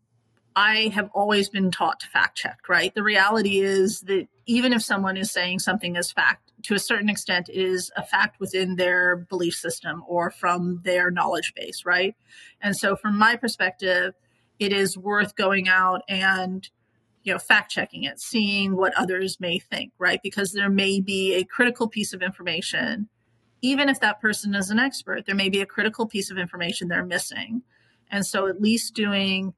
I 0.56 0.90
have 0.94 1.10
always 1.12 1.50
been 1.50 1.70
taught 1.70 2.00
to 2.00 2.06
fact 2.06 2.38
check, 2.38 2.60
right? 2.66 2.94
The 2.94 3.02
reality 3.02 3.60
is 3.60 4.00
that 4.02 4.26
even 4.46 4.72
if 4.72 4.82
someone 4.82 5.18
is 5.18 5.30
saying 5.30 5.58
something 5.58 5.98
as 5.98 6.10
fact 6.10 6.47
to 6.64 6.74
a 6.74 6.78
certain 6.78 7.08
extent 7.08 7.48
is 7.48 7.90
a 7.96 8.02
fact 8.02 8.40
within 8.40 8.76
their 8.76 9.16
belief 9.16 9.54
system 9.54 10.02
or 10.08 10.30
from 10.30 10.80
their 10.84 11.10
knowledge 11.10 11.52
base, 11.54 11.84
right? 11.84 12.14
And 12.60 12.76
so 12.76 12.96
from 12.96 13.16
my 13.16 13.36
perspective, 13.36 14.14
it 14.58 14.72
is 14.72 14.98
worth 14.98 15.36
going 15.36 15.68
out 15.68 16.02
and 16.08 16.68
you 17.22 17.32
know 17.32 17.38
fact 17.38 17.70
checking 17.70 18.04
it 18.04 18.20
seeing 18.20 18.76
what 18.76 18.94
others 18.94 19.38
may 19.40 19.58
think 19.58 19.92
right? 19.98 20.20
Because 20.22 20.52
there 20.52 20.70
may 20.70 21.00
be 21.00 21.34
a 21.34 21.44
critical 21.44 21.88
piece 21.88 22.12
of 22.12 22.22
information. 22.22 23.08
Even 23.60 23.88
if 23.88 24.00
that 24.00 24.20
person 24.20 24.54
is 24.54 24.70
an 24.70 24.78
expert 24.78 25.26
there 25.26 25.34
may 25.34 25.48
be 25.48 25.60
a 25.60 25.66
critical 25.66 26.06
piece 26.06 26.30
of 26.30 26.38
information 26.38 26.88
they're 26.88 27.04
missing. 27.04 27.62
And 28.10 28.24
so 28.24 28.46
at 28.46 28.60
least 28.60 28.94
doing 28.94 29.54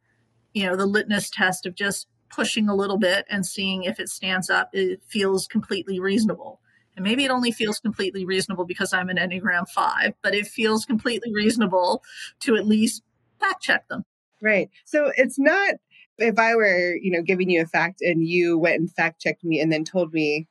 you 0.52 0.66
know 0.66 0.76
the 0.76 0.86
litmus 0.86 1.30
test 1.30 1.64
of 1.64 1.74
just 1.74 2.08
pushing 2.28 2.68
a 2.68 2.74
little 2.74 2.98
bit 2.98 3.24
and 3.30 3.44
seeing 3.46 3.84
if 3.84 3.98
it 3.98 4.08
stands 4.08 4.50
up 4.50 4.70
it 4.72 5.02
feels 5.06 5.46
completely 5.46 5.98
reasonable 5.98 6.60
and 7.00 7.08
maybe 7.08 7.24
it 7.24 7.30
only 7.30 7.50
feels 7.50 7.80
completely 7.80 8.26
reasonable 8.26 8.66
because 8.66 8.92
I'm 8.92 9.08
an 9.08 9.16
Enneagram 9.16 9.66
5, 9.66 10.12
but 10.22 10.34
it 10.34 10.46
feels 10.46 10.84
completely 10.84 11.32
reasonable 11.32 12.02
to 12.40 12.56
at 12.56 12.66
least 12.66 13.02
fact 13.40 13.62
check 13.62 13.88
them. 13.88 14.04
Right. 14.42 14.68
So 14.84 15.10
it's 15.16 15.38
not 15.38 15.76
if 16.18 16.38
I 16.38 16.54
were, 16.54 16.94
you 16.94 17.10
know, 17.10 17.22
giving 17.22 17.48
you 17.48 17.62
a 17.62 17.66
fact 17.66 18.02
and 18.02 18.22
you 18.22 18.58
went 18.58 18.80
and 18.80 18.92
fact 18.92 19.22
checked 19.22 19.42
me 19.42 19.60
and 19.60 19.72
then 19.72 19.82
told 19.82 20.12
me 20.12 20.46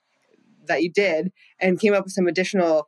that 0.65 0.81
you 0.81 0.89
did 0.89 1.31
and 1.59 1.79
came 1.79 1.93
up 1.93 2.05
with 2.05 2.13
some 2.13 2.25
additional 2.25 2.87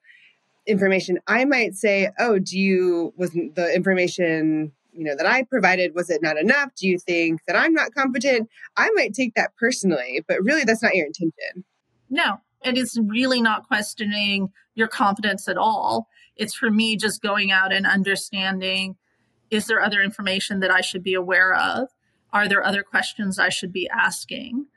information, 0.65 1.19
I 1.27 1.45
might 1.45 1.75
say, 1.75 2.09
"Oh, 2.17 2.39
do 2.39 2.57
you 2.57 3.13
was 3.15 3.29
the 3.29 3.71
information 3.75 4.71
you 4.91 5.03
know 5.03 5.15
that 5.15 5.27
I 5.27 5.43
provided 5.43 5.93
was 5.93 6.09
it 6.09 6.23
not 6.23 6.39
enough? 6.39 6.71
Do 6.75 6.87
you 6.87 6.97
think 6.97 7.41
that 7.45 7.55
I'm 7.55 7.73
not 7.73 7.93
competent?" 7.93 8.49
I 8.75 8.89
might 8.95 9.13
take 9.13 9.35
that 9.35 9.55
personally, 9.55 10.25
but 10.27 10.41
really 10.41 10.63
that's 10.63 10.81
not 10.81 10.95
your 10.95 11.05
intention. 11.05 11.63
No, 12.09 12.41
it 12.63 12.77
is 12.77 12.99
really 13.03 13.41
not 13.41 13.67
questioning 13.67 14.51
your 14.75 14.87
competence 14.87 15.47
at 15.47 15.57
all. 15.57 16.07
It's 16.35 16.55
for 16.55 16.69
me 16.69 16.95
just 16.95 17.21
going 17.21 17.51
out 17.51 17.73
and 17.73 17.85
understanding 17.85 18.95
is 19.49 19.67
there 19.67 19.81
other 19.81 20.01
information 20.01 20.61
that 20.61 20.71
I 20.71 20.79
should 20.79 21.03
be 21.03 21.13
aware 21.13 21.53
of? 21.53 21.89
Are 22.31 22.47
there 22.47 22.65
other 22.65 22.83
questions 22.83 23.37
I 23.37 23.49
should 23.49 23.73
be 23.73 23.89
asking? 23.89 24.67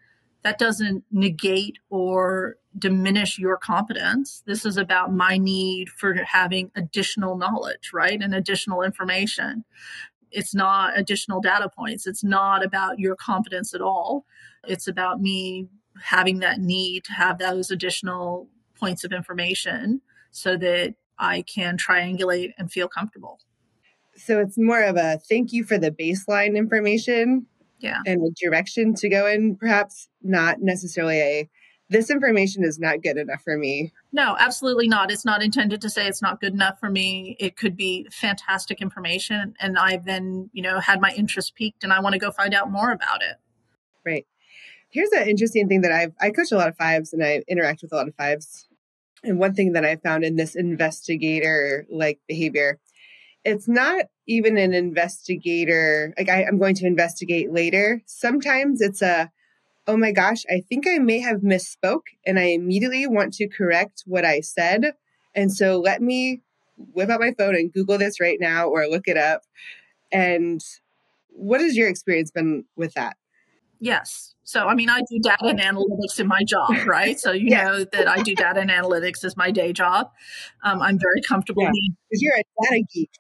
That 0.43 0.59
doesn't 0.59 1.05
negate 1.13 1.79
or 1.89 2.57
diminish 2.77 3.39
your 3.39 3.57
competence. 3.57 4.43
This 4.47 4.67
is 4.67 4.77
about 4.77 5.13
my 5.13 5.39
need 5.39 5.89
for 5.89 6.15
having 6.15 6.73
additional 6.75 7.37
knowledge, 7.37 7.93
right? 7.95 8.21
And 8.21 8.35
additional 8.35 8.83
information. 8.83 9.65
It's 10.33 10.55
not 10.55 10.99
additional 10.99 11.41
data 11.41 11.69
points. 11.69 12.07
It's 12.07 12.25
not 12.25 12.65
about 12.65 12.99
your 12.99 13.15
competence 13.15 13.73
at 13.75 13.81
all. 13.81 14.27
It's 14.67 14.89
about 14.89 15.21
me 15.21 15.69
having 16.03 16.41
that 16.41 16.59
need 16.59 17.05
to 17.05 17.13
have 17.13 17.39
those 17.39 17.71
additional 17.71 18.49
points 18.79 19.05
of 19.05 19.13
information 19.13 20.01
so 20.31 20.57
that 20.57 20.95
I 21.19 21.43
can 21.43 21.77
triangulate 21.77 22.53
and 22.59 22.71
feel 22.71 22.89
comfortable. 22.89 23.39
So 24.17 24.41
it's 24.41 24.59
more 24.59 24.83
of 24.83 24.97
a 24.97 25.19
thank 25.29 25.53
you 25.53 25.65
for 25.65 25.79
the 25.79 25.91
baseline 25.91 26.57
information. 26.57 27.47
Yeah. 27.81 28.01
And 28.07 28.23
a 28.23 28.31
direction 28.43 28.95
to 28.95 29.09
go 29.09 29.27
in, 29.27 29.57
perhaps 29.57 30.09
not 30.23 30.61
necessarily 30.61 31.21
a 31.21 31.51
this 31.91 32.11
information 32.11 32.65
is 32.65 32.79
not 32.79 33.03
good 33.03 33.19
enough 33.19 33.43
for 33.43 33.59
me. 33.59 33.93
No, 34.11 34.37
absolutely 34.39 34.89
not. 34.89 35.11
It's 35.11 35.25
not 35.25 35.43
intended 35.43 35.83
to 35.83 35.91
say 35.91 36.07
it's 36.07 36.23
not 36.23 36.41
good 36.41 36.55
enough 36.55 36.81
for 36.81 36.89
me. 36.89 37.37
It 37.39 37.57
could 37.57 37.77
be 37.77 38.09
fantastic 38.11 38.81
information. 38.81 39.55
And 39.61 39.79
I've 39.79 40.07
then, 40.07 40.49
you 40.53 40.63
know, 40.63 40.81
had 40.81 41.01
my 41.01 41.11
interest 41.11 41.55
piqued 41.55 41.85
and 41.85 41.93
I 41.93 42.01
want 42.01 42.15
to 42.15 42.19
go 42.19 42.31
find 42.31 42.55
out 42.55 42.71
more 42.71 42.91
about 42.91 43.23
it. 43.23 43.37
Right. 44.05 44.27
Here's 44.95 45.11
an 45.11 45.29
interesting 45.29 45.67
thing 45.67 45.81
that 45.81 45.91
I've 45.91 46.13
I 46.21 46.31
coach 46.31 46.53
a 46.53 46.57
lot 46.57 46.69
of 46.69 46.77
fives 46.77 47.13
and 47.13 47.25
I 47.25 47.43
interact 47.49 47.83
with 47.83 47.93
a 47.93 47.97
lot 47.97 48.07
of 48.07 48.15
fives. 48.15 48.69
And 49.25 49.41
one 49.41 49.53
thing 49.53 49.73
that 49.73 49.85
I 49.85 49.97
found 49.97 50.23
in 50.23 50.37
this 50.37 50.55
investigator 50.55 51.85
like 51.91 52.21
behavior, 52.29 52.79
it's 53.45 53.67
not 53.67 54.05
even 54.29 54.57
an 54.57 54.73
investigator, 54.73 56.15
like 56.17 56.29
I, 56.29 56.45
I'm 56.45 56.61
going 56.61 56.77
to 56.77 56.87
investigate 56.87 57.53
later. 57.53 58.03
Sometimes 58.07 58.81
it's 58.81 59.03
a, 59.03 59.33
oh 59.89 59.97
my 59.97 60.13
gosh, 60.13 60.45
I 60.49 60.63
think 60.69 60.87
I 60.87 60.99
may 60.99 61.19
have 61.19 61.39
misspoke 61.39 62.07
and 62.25 62.39
I 62.39 62.45
immediately 62.45 63.05
want 63.09 63.35
to 63.35 63.49
correct 63.49 64.05
what 64.07 64.25
I 64.25 64.43
said. 64.43 64.93
And 65.35 65.53
so 65.53 65.81
let 65.81 66.03
me 66.03 66.43
whip 66.93 67.11
out 67.11 67.19
my 67.19 67.35
phone 67.37 67.57
and 67.57 67.73
Google 67.73 67.99
this 67.99 68.21
right 68.21 68.39
now 68.39 68.69
or 68.69 68.87
look 68.87 69.09
it 69.09 69.17
up. 69.17 69.43
And 70.13 70.65
what 71.31 71.61
has 71.61 71.77
your 71.77 71.89
experience 71.89 72.31
been 72.31 72.67
with 72.77 72.95
that? 72.95 73.17
Yes. 73.85 74.35
So, 74.45 74.67
I 74.67 74.75
mean, 74.75 74.89
I 74.89 75.01
do 75.01 75.19
data 75.23 75.45
and 75.45 75.61
analytics 75.61 76.19
in 76.19 76.27
my 76.27 76.43
job, 76.43 76.71
right? 76.87 77.21
So, 77.21 77.33
you 77.33 77.51
yeah. 77.51 77.65
know 77.65 77.85
that 77.85 78.09
I 78.09 78.23
do 78.23 78.35
data 78.35 78.61
and 78.61 78.71
analytics 78.71 79.25
as 79.25 79.37
my 79.37 79.51
day 79.51 79.75
job. 79.75 80.11
Um, 80.63 80.81
I'm 80.81 80.99
very 80.99 81.21
comfortable. 81.21 81.65
Yeah, 81.65 81.71
you're 82.11 82.35
a 82.35 82.45
data 82.63 82.83
geek. 82.95 83.11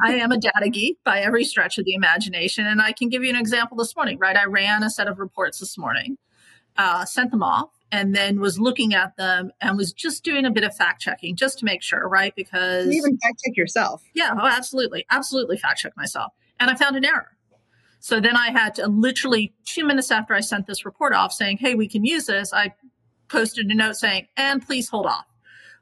I 0.00 0.14
am 0.20 0.30
a 0.30 0.38
data 0.38 0.70
geek 0.70 0.98
by 1.04 1.20
every 1.20 1.42
stretch 1.42 1.76
of 1.78 1.84
the 1.84 1.94
imagination. 1.94 2.66
And 2.66 2.80
I 2.80 2.92
can 2.92 3.08
give 3.08 3.24
you 3.24 3.30
an 3.30 3.36
example 3.36 3.76
this 3.76 3.96
morning, 3.96 4.16
right? 4.18 4.36
I 4.36 4.44
ran 4.44 4.84
a 4.84 4.90
set 4.90 5.08
of 5.08 5.18
reports 5.18 5.58
this 5.58 5.76
morning, 5.76 6.18
uh, 6.76 7.04
sent 7.04 7.32
them 7.32 7.42
off, 7.42 7.70
and 7.90 8.14
then 8.14 8.38
was 8.38 8.60
looking 8.60 8.94
at 8.94 9.16
them 9.16 9.50
and 9.60 9.76
was 9.76 9.92
just 9.92 10.22
doing 10.22 10.44
a 10.44 10.52
bit 10.52 10.62
of 10.62 10.74
fact 10.76 11.00
checking 11.00 11.34
just 11.34 11.58
to 11.58 11.64
make 11.64 11.82
sure, 11.82 12.08
right? 12.08 12.32
Because 12.36 12.86
you 12.86 12.92
even 12.92 13.18
fact 13.18 13.40
check 13.44 13.56
yourself. 13.56 14.04
Yeah, 14.14 14.34
oh, 14.40 14.46
absolutely. 14.46 15.04
Absolutely 15.10 15.58
fact 15.58 15.80
check 15.80 15.96
myself. 15.96 16.32
And 16.60 16.70
I 16.70 16.76
found 16.76 16.94
an 16.94 17.04
error. 17.04 17.36
So 18.02 18.18
then 18.18 18.36
I 18.36 18.50
had 18.50 18.74
to 18.74 18.88
literally 18.88 19.54
two 19.64 19.86
minutes 19.86 20.10
after 20.10 20.34
I 20.34 20.40
sent 20.40 20.66
this 20.66 20.84
report 20.84 21.14
off 21.14 21.32
saying, 21.32 21.58
Hey, 21.58 21.76
we 21.76 21.86
can 21.86 22.04
use 22.04 22.26
this. 22.26 22.52
I 22.52 22.74
posted 23.28 23.70
a 23.70 23.74
note 23.74 23.94
saying, 23.94 24.26
and 24.36 24.60
please 24.60 24.88
hold 24.88 25.06
off. 25.06 25.24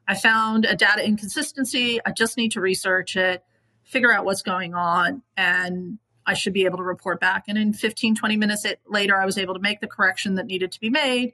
I 0.07 0.15
found 0.15 0.67
a 0.67 0.77
data 0.77 1.03
inconsistency. 1.03 1.99
I 2.05 2.13
just 2.13 2.37
need 2.37 2.53
to 2.53 2.61
research 2.61 3.17
it, 3.17 3.43
figure 3.85 4.13
out 4.13 4.27
what's 4.27 4.43
going 4.43 4.75
on, 4.75 5.23
and 5.35 5.99
I 6.27 6.35
should 6.35 6.53
be 6.53 6.67
able 6.67 6.77
to 6.77 6.85
report 6.85 7.21
back. 7.21 7.45
And 7.49 7.57
in 7.57 7.73
15, 7.73 8.17
20 8.17 8.37
minutes 8.37 8.67
later, 8.87 9.17
I 9.19 9.25
was 9.25 9.39
able 9.39 9.55
to 9.55 9.61
make 9.61 9.81
the 9.81 9.87
correction 9.87 10.35
that 10.35 10.45
needed 10.45 10.73
to 10.73 10.81
be 10.81 10.91
made, 10.91 11.33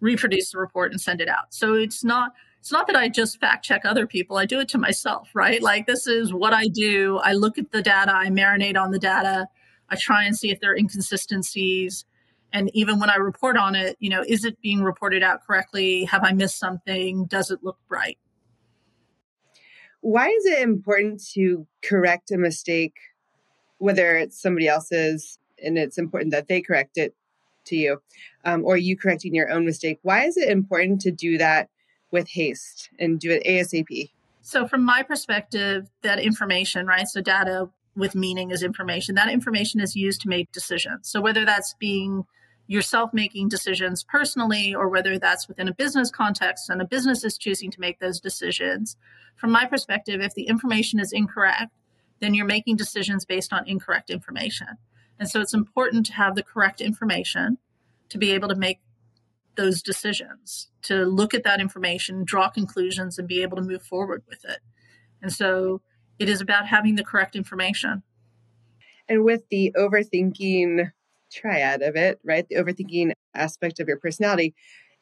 reproduce 0.00 0.52
the 0.52 0.58
report, 0.58 0.92
and 0.92 1.00
send 1.00 1.20
it 1.20 1.28
out. 1.28 1.52
So 1.52 1.74
it's 1.74 2.02
not 2.02 2.32
it's 2.58 2.72
not 2.72 2.86
that 2.86 2.96
I 2.96 3.10
just 3.10 3.38
fact 3.38 3.66
check 3.66 3.84
other 3.84 4.06
people. 4.06 4.38
I 4.38 4.46
do 4.46 4.60
it 4.60 4.68
to 4.70 4.78
myself, 4.78 5.28
right? 5.34 5.60
Like 5.60 5.86
this 5.86 6.06
is 6.06 6.32
what 6.32 6.54
I 6.54 6.68
do. 6.68 7.18
I 7.18 7.34
look 7.34 7.58
at 7.58 7.70
the 7.70 7.82
data, 7.82 8.14
I 8.14 8.28
marinate 8.28 8.80
on 8.80 8.92
the 8.92 8.98
data, 8.98 9.48
I 9.92 9.96
try 9.96 10.24
and 10.24 10.34
see 10.34 10.50
if 10.50 10.58
there 10.60 10.72
are 10.72 10.76
inconsistencies. 10.76 12.06
And 12.50 12.70
even 12.72 12.98
when 12.98 13.10
I 13.10 13.16
report 13.16 13.58
on 13.58 13.74
it, 13.74 13.96
you 14.00 14.08
know, 14.08 14.24
is 14.26 14.46
it 14.46 14.60
being 14.62 14.82
reported 14.82 15.22
out 15.22 15.46
correctly? 15.46 16.04
Have 16.06 16.24
I 16.24 16.32
missed 16.32 16.58
something? 16.58 17.26
Does 17.26 17.50
it 17.50 17.60
look 17.62 17.76
right? 17.90 18.16
Why 20.00 20.28
is 20.28 20.46
it 20.46 20.60
important 20.60 21.22
to 21.34 21.66
correct 21.82 22.30
a 22.30 22.38
mistake, 22.38 22.94
whether 23.78 24.16
it's 24.16 24.40
somebody 24.40 24.66
else's 24.66 25.38
and 25.62 25.76
it's 25.76 25.98
important 25.98 26.32
that 26.32 26.48
they 26.48 26.62
correct 26.62 26.96
it 26.96 27.14
to 27.66 27.76
you, 27.76 28.02
um, 28.46 28.64
or 28.64 28.78
you 28.78 28.96
correcting 28.96 29.34
your 29.34 29.50
own 29.50 29.66
mistake? 29.66 29.98
Why 30.02 30.24
is 30.24 30.38
it 30.38 30.48
important 30.48 31.02
to 31.02 31.10
do 31.10 31.36
that 31.36 31.68
with 32.10 32.28
haste 32.30 32.88
and 32.98 33.20
do 33.20 33.30
it 33.30 33.44
ASAP? 33.44 34.10
So, 34.40 34.66
from 34.66 34.84
my 34.84 35.02
perspective, 35.02 35.88
that 36.02 36.18
information, 36.18 36.86
right? 36.86 37.06
So, 37.06 37.20
data 37.20 37.68
with 37.96 38.14
meaning 38.14 38.50
is 38.50 38.62
information. 38.62 39.14
That 39.14 39.30
information 39.30 39.80
is 39.80 39.94
used 39.96 40.22
to 40.22 40.28
make 40.28 40.50
decisions. 40.52 41.08
So 41.08 41.20
whether 41.20 41.44
that's 41.44 41.74
being 41.78 42.24
yourself 42.66 43.10
making 43.12 43.48
decisions 43.48 44.04
personally 44.04 44.74
or 44.74 44.88
whether 44.88 45.18
that's 45.18 45.48
within 45.48 45.68
a 45.68 45.74
business 45.74 46.10
context 46.10 46.70
and 46.70 46.80
a 46.80 46.86
business 46.86 47.24
is 47.24 47.36
choosing 47.36 47.70
to 47.70 47.80
make 47.80 47.98
those 47.98 48.20
decisions, 48.20 48.96
from 49.36 49.50
my 49.50 49.66
perspective, 49.66 50.20
if 50.20 50.34
the 50.34 50.46
information 50.46 51.00
is 51.00 51.12
incorrect, 51.12 51.72
then 52.20 52.34
you're 52.34 52.46
making 52.46 52.76
decisions 52.76 53.24
based 53.24 53.52
on 53.52 53.68
incorrect 53.68 54.08
information. 54.08 54.68
And 55.18 55.28
so 55.28 55.40
it's 55.40 55.54
important 55.54 56.06
to 56.06 56.14
have 56.14 56.34
the 56.34 56.42
correct 56.42 56.80
information 56.80 57.58
to 58.08 58.18
be 58.18 58.32
able 58.32 58.48
to 58.48 58.54
make 58.54 58.80
those 59.56 59.82
decisions, 59.82 60.68
to 60.82 61.04
look 61.04 61.34
at 61.34 61.44
that 61.44 61.60
information, 61.60 62.24
draw 62.24 62.48
conclusions, 62.48 63.18
and 63.18 63.28
be 63.28 63.42
able 63.42 63.56
to 63.56 63.62
move 63.62 63.82
forward 63.82 64.22
with 64.28 64.44
it. 64.44 64.60
And 65.20 65.32
so 65.32 65.82
it 66.22 66.28
is 66.28 66.40
about 66.40 66.68
having 66.68 66.94
the 66.94 67.04
correct 67.04 67.34
information. 67.34 68.02
And 69.08 69.24
with 69.24 69.42
the 69.50 69.74
overthinking 69.76 70.92
triad 71.32 71.82
of 71.82 71.96
it, 71.96 72.20
right? 72.24 72.46
The 72.48 72.54
overthinking 72.54 73.12
aspect 73.34 73.80
of 73.80 73.88
your 73.88 73.98
personality, 73.98 74.54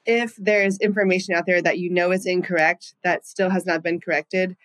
if 0.07 0.35
there's 0.37 0.79
information 0.79 1.35
out 1.35 1.45
there 1.47 1.61
that 1.61 1.79
you 1.79 1.91
know 1.91 2.11
is 2.11 2.25
incorrect, 2.25 2.95
that 3.05 3.27
still 3.27 3.51
has 3.51 3.67
not 3.67 3.83
been 3.83 4.01
corrected, 4.01 4.57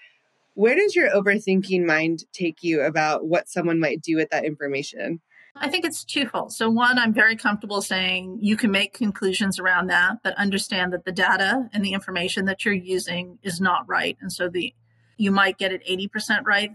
where 0.54 0.76
does 0.76 0.96
your 0.96 1.10
overthinking 1.10 1.86
mind 1.86 2.24
take 2.32 2.64
you 2.64 2.82
about 2.82 3.26
what 3.26 3.50
someone 3.50 3.80
might 3.80 4.02
do 4.02 4.16
with 4.16 4.30
that 4.30 4.46
information? 4.46 5.20
I 5.58 5.70
think 5.70 5.86
it's 5.86 6.04
twofold. 6.04 6.54
So, 6.54 6.70
one, 6.70 6.98
I'm 6.98 7.14
very 7.14 7.36
comfortable 7.36 7.82
saying 7.82 8.40
you 8.42 8.58
can 8.58 8.72
make 8.72 8.94
conclusions 8.94 9.60
around 9.60 9.88
that, 9.88 10.18
but 10.24 10.38
understand 10.38 10.92
that 10.94 11.06
the 11.06 11.12
data 11.12 11.70
and 11.74 11.84
the 11.84 11.94
information 11.94 12.46
that 12.46 12.66
you're 12.66 12.74
using 12.74 13.40
is 13.42 13.62
not 13.62 13.88
right. 13.88 14.18
And 14.20 14.32
so, 14.32 14.50
the 14.50 14.74
you 15.18 15.32
might 15.32 15.58
get 15.58 15.72
it 15.72 15.86
80% 15.86 16.46
right. 16.46 16.72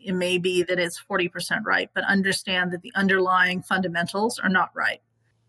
It 0.00 0.12
may 0.12 0.38
be 0.38 0.62
that 0.62 0.78
it's 0.78 1.00
40% 1.00 1.64
right, 1.64 1.90
but 1.94 2.04
understand 2.04 2.72
that 2.72 2.82
the 2.82 2.92
underlying 2.94 3.62
fundamentals 3.62 4.38
are 4.38 4.48
not 4.48 4.70
right. 4.74 5.00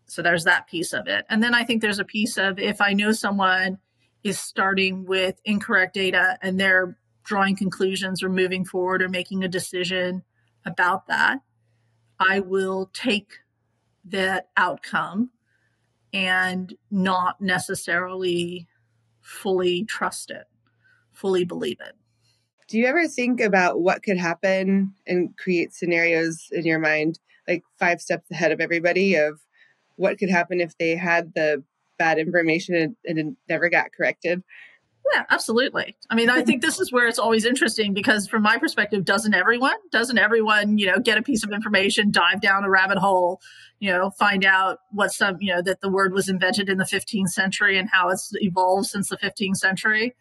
So 0.06 0.22
there's 0.22 0.44
that 0.44 0.66
piece 0.66 0.92
of 0.92 1.06
it. 1.06 1.24
And 1.28 1.42
then 1.42 1.54
I 1.54 1.64
think 1.64 1.82
there's 1.82 2.00
a 2.00 2.04
piece 2.04 2.36
of 2.36 2.58
if 2.58 2.80
I 2.80 2.92
know 2.92 3.12
someone 3.12 3.78
is 4.24 4.38
starting 4.38 5.04
with 5.06 5.40
incorrect 5.44 5.94
data 5.94 6.36
and 6.42 6.58
they're 6.58 6.98
drawing 7.22 7.56
conclusions 7.56 8.22
or 8.22 8.28
moving 8.28 8.64
forward 8.64 9.02
or 9.02 9.08
making 9.08 9.44
a 9.44 9.48
decision 9.48 10.24
about 10.66 11.06
that, 11.06 11.38
I 12.18 12.40
will 12.40 12.90
take 12.92 13.38
that 14.04 14.48
outcome 14.56 15.30
and 16.12 16.74
not 16.90 17.40
necessarily 17.40 18.66
fully 19.20 19.84
trust 19.84 20.30
it, 20.30 20.46
fully 21.12 21.44
believe 21.44 21.78
it. 21.80 21.94
Do 22.70 22.78
you 22.78 22.86
ever 22.86 23.08
think 23.08 23.40
about 23.40 23.80
what 23.80 24.04
could 24.04 24.16
happen 24.16 24.94
and 25.04 25.36
create 25.36 25.74
scenarios 25.74 26.46
in 26.52 26.64
your 26.64 26.78
mind, 26.78 27.18
like 27.48 27.64
five 27.80 28.00
steps 28.00 28.30
ahead 28.30 28.52
of 28.52 28.60
everybody, 28.60 29.16
of 29.16 29.40
what 29.96 30.18
could 30.18 30.30
happen 30.30 30.60
if 30.60 30.78
they 30.78 30.94
had 30.94 31.34
the 31.34 31.64
bad 31.98 32.18
information 32.18 32.76
and, 32.76 32.96
and 33.04 33.18
it 33.18 33.26
never 33.48 33.68
got 33.70 33.92
corrected? 33.92 34.44
Yeah, 35.12 35.24
absolutely. 35.28 35.96
I 36.08 36.14
mean, 36.14 36.30
I 36.30 36.42
think 36.42 36.62
this 36.62 36.78
is 36.78 36.92
where 36.92 37.06
it's 37.06 37.18
always 37.18 37.44
interesting 37.44 37.94
because 37.94 38.28
from 38.28 38.42
my 38.42 38.58
perspective, 38.58 39.04
doesn't 39.04 39.34
everyone, 39.34 39.76
doesn't 39.90 40.18
everyone, 40.18 40.78
you 40.78 40.86
know, 40.86 40.98
get 40.98 41.18
a 41.18 41.22
piece 41.22 41.42
of 41.42 41.50
information, 41.50 42.10
dive 42.10 42.40
down 42.40 42.64
a 42.64 42.70
rabbit 42.70 42.98
hole, 42.98 43.40
you 43.80 43.90
know, 43.90 44.10
find 44.10 44.44
out 44.44 44.78
what 44.90 45.10
some, 45.10 45.38
you 45.40 45.52
know, 45.52 45.62
that 45.62 45.80
the 45.80 45.90
word 45.90 46.12
was 46.12 46.28
invented 46.28 46.68
in 46.68 46.78
the 46.78 46.84
15th 46.84 47.28
century 47.28 47.78
and 47.78 47.88
how 47.90 48.08
it's 48.10 48.30
evolved 48.34 48.86
since 48.86 49.08
the 49.08 49.16
15th 49.16 49.56
century. 49.56 50.14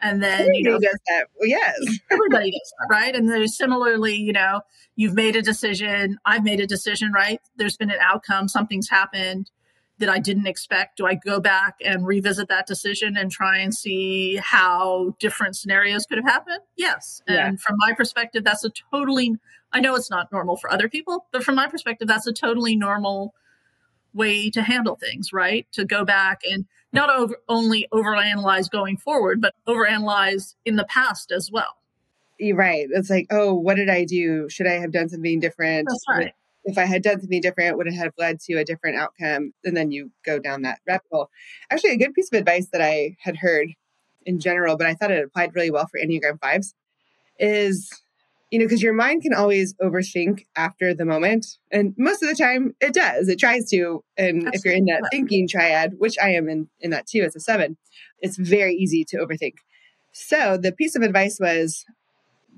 And 0.00 0.22
then, 0.22 0.40
everybody 0.40 0.58
you 0.58 0.64
know, 0.64 0.78
does 0.78 1.00
that. 1.08 1.26
Well, 1.38 1.48
yes. 1.48 1.80
everybody 2.10 2.50
does 2.50 2.72
that, 2.78 2.86
right? 2.88 3.16
And 3.16 3.28
there's 3.28 3.56
similarly, 3.56 4.14
you 4.14 4.32
know, 4.32 4.60
you've 4.94 5.14
made 5.14 5.34
a 5.34 5.42
decision, 5.42 6.18
I've 6.24 6.44
made 6.44 6.60
a 6.60 6.66
decision, 6.66 7.10
right? 7.12 7.40
There's 7.56 7.76
been 7.76 7.90
an 7.90 7.98
outcome, 8.00 8.48
something's 8.48 8.90
happened 8.90 9.50
that 9.98 10.08
I 10.08 10.18
didn't 10.18 10.46
expect? 10.46 10.98
Do 10.98 11.06
I 11.06 11.14
go 11.14 11.40
back 11.40 11.76
and 11.84 12.06
revisit 12.06 12.48
that 12.48 12.66
decision 12.66 13.16
and 13.16 13.30
try 13.30 13.58
and 13.58 13.74
see 13.74 14.36
how 14.36 15.14
different 15.18 15.56
scenarios 15.56 16.04
could 16.06 16.18
have 16.18 16.26
happened? 16.26 16.60
Yes. 16.76 17.22
Yeah. 17.26 17.46
And 17.46 17.60
from 17.60 17.76
my 17.78 17.94
perspective, 17.94 18.44
that's 18.44 18.64
a 18.64 18.70
totally, 18.92 19.36
I 19.72 19.80
know 19.80 19.94
it's 19.94 20.10
not 20.10 20.30
normal 20.30 20.56
for 20.56 20.70
other 20.70 20.88
people, 20.88 21.26
but 21.32 21.44
from 21.44 21.54
my 21.54 21.68
perspective, 21.68 22.08
that's 22.08 22.26
a 22.26 22.32
totally 22.32 22.76
normal 22.76 23.34
way 24.12 24.50
to 24.50 24.62
handle 24.62 24.96
things, 24.96 25.32
right? 25.32 25.66
To 25.72 25.84
go 25.84 26.04
back 26.04 26.40
and 26.50 26.66
not 26.92 27.10
over, 27.10 27.36
only 27.48 27.86
overanalyze 27.92 28.70
going 28.70 28.96
forward, 28.96 29.40
but 29.40 29.54
overanalyze 29.66 30.54
in 30.64 30.76
the 30.76 30.84
past 30.84 31.32
as 31.32 31.50
well. 31.50 31.76
You're 32.38 32.56
right. 32.56 32.86
It's 32.90 33.08
like, 33.08 33.26
oh, 33.30 33.54
what 33.54 33.76
did 33.76 33.88
I 33.88 34.04
do? 34.04 34.48
Should 34.50 34.66
I 34.66 34.74
have 34.74 34.92
done 34.92 35.08
something 35.08 35.40
different? 35.40 35.88
That's 35.88 36.04
right 36.08 36.34
if 36.66 36.76
I 36.76 36.84
had 36.84 37.02
done 37.02 37.20
something 37.20 37.40
different, 37.40 37.70
it 37.70 37.76
would 37.76 37.92
have 37.92 38.12
led 38.18 38.40
to 38.40 38.54
a 38.54 38.64
different 38.64 38.98
outcome. 38.98 39.52
And 39.64 39.76
then 39.76 39.92
you 39.92 40.10
go 40.24 40.38
down 40.40 40.62
that 40.62 40.80
rabbit 40.86 41.06
hole. 41.10 41.30
Actually, 41.70 41.92
a 41.92 41.96
good 41.96 42.12
piece 42.12 42.28
of 42.32 42.38
advice 42.38 42.68
that 42.72 42.82
I 42.82 43.16
had 43.20 43.36
heard 43.36 43.68
in 44.26 44.40
general, 44.40 44.76
but 44.76 44.88
I 44.88 44.94
thought 44.94 45.12
it 45.12 45.24
applied 45.24 45.54
really 45.54 45.70
well 45.70 45.86
for 45.86 46.00
Enneagram 46.00 46.40
fives 46.40 46.74
is, 47.38 47.88
you 48.50 48.58
know, 48.58 48.64
because 48.64 48.82
your 48.82 48.94
mind 48.94 49.22
can 49.22 49.32
always 49.32 49.74
overthink 49.74 50.44
after 50.56 50.92
the 50.92 51.04
moment. 51.04 51.46
And 51.70 51.94
most 51.96 52.22
of 52.22 52.28
the 52.28 52.34
time 52.34 52.74
it 52.80 52.92
does, 52.92 53.28
it 53.28 53.38
tries 53.38 53.70
to. 53.70 54.02
And 54.18 54.38
Absolutely. 54.38 54.58
if 54.58 54.64
you're 54.64 54.74
in 54.74 54.84
that 54.86 55.08
thinking 55.12 55.46
triad, 55.46 55.94
which 55.98 56.16
I 56.20 56.30
am 56.30 56.48
in, 56.48 56.68
in 56.80 56.90
that 56.90 57.06
too 57.06 57.22
as 57.22 57.36
a 57.36 57.40
seven, 57.40 57.76
it's 58.18 58.36
very 58.36 58.74
easy 58.74 59.04
to 59.10 59.18
overthink. 59.18 59.54
So 60.12 60.56
the 60.56 60.72
piece 60.72 60.96
of 60.96 61.02
advice 61.02 61.38
was 61.38 61.84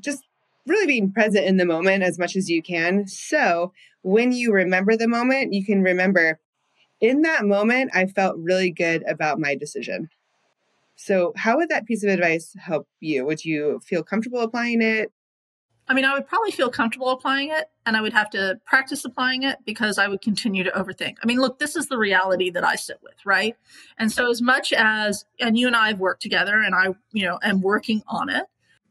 just 0.01 0.23
really 0.69 0.87
being 0.87 1.13
present 1.13 1.47
in 1.47 1.57
the 1.57 1.67
moment 1.67 2.03
as 2.03 2.19
much 2.19 2.37
as 2.37 2.49
you 2.49 2.63
can. 2.63 3.07
So 3.07 3.73
when 4.03 4.33
you 4.33 4.53
remember 4.53 4.97
the 4.97 5.09
moment, 5.09 5.53
you 5.53 5.65
can 5.65 5.83
remember 5.83 6.39
In 7.01 7.23
that 7.23 7.45
moment, 7.45 7.93
I 7.95 8.07
felt 8.07 8.37
really 8.39 8.71
good 8.73 9.05
about 9.09 9.39
my 9.39 9.55
decision. 9.55 10.11
So, 10.97 11.33
how 11.37 11.57
would 11.57 11.69
that 11.69 11.87
piece 11.87 12.03
of 12.03 12.11
advice 12.11 12.57
help 12.59 12.89
you? 12.99 13.25
Would 13.25 13.45
you 13.45 13.81
feel 13.85 14.03
comfortable 14.03 14.41
applying 14.41 14.83
it? 14.83 15.13
I 15.89 15.95
mean, 15.95 16.05
I 16.05 16.13
would 16.13 16.27
probably 16.27 16.51
feel 16.51 16.69
comfortable 16.69 17.09
applying 17.11 17.51
it 17.51 17.71
and 17.87 17.97
I 17.97 18.03
would 18.03 18.13
have 18.13 18.29
to 18.31 18.61
practice 18.67 19.05
applying 19.05 19.43
it 19.45 19.59
because 19.65 19.97
I 19.97 20.07
would 20.07 20.21
continue 20.21 20.63
to 20.65 20.71
overthink. 20.71 21.17
I 21.23 21.27
mean, 21.27 21.39
look, 21.39 21.59
this 21.59 21.77
is 21.77 21.87
the 21.87 21.97
reality 21.97 22.51
that 22.51 22.65
I 22.65 22.75
sit 22.75 22.99
with, 23.03 23.15
right? 23.25 23.57
And 23.97 24.13
so 24.13 24.31
as 24.31 24.43
much 24.43 24.73
as 24.75 25.25
and 25.41 25.57
you 25.57 25.67
and 25.67 25.75
I 25.75 25.89
have 25.89 25.99
worked 25.99 26.21
together 26.21 26.61
and 26.61 26.75
I, 26.75 26.95
you 27.13 27.25
know, 27.25 27.39
am 27.43 27.63
working 27.63 28.03
on 28.07 28.29
it, 28.29 28.45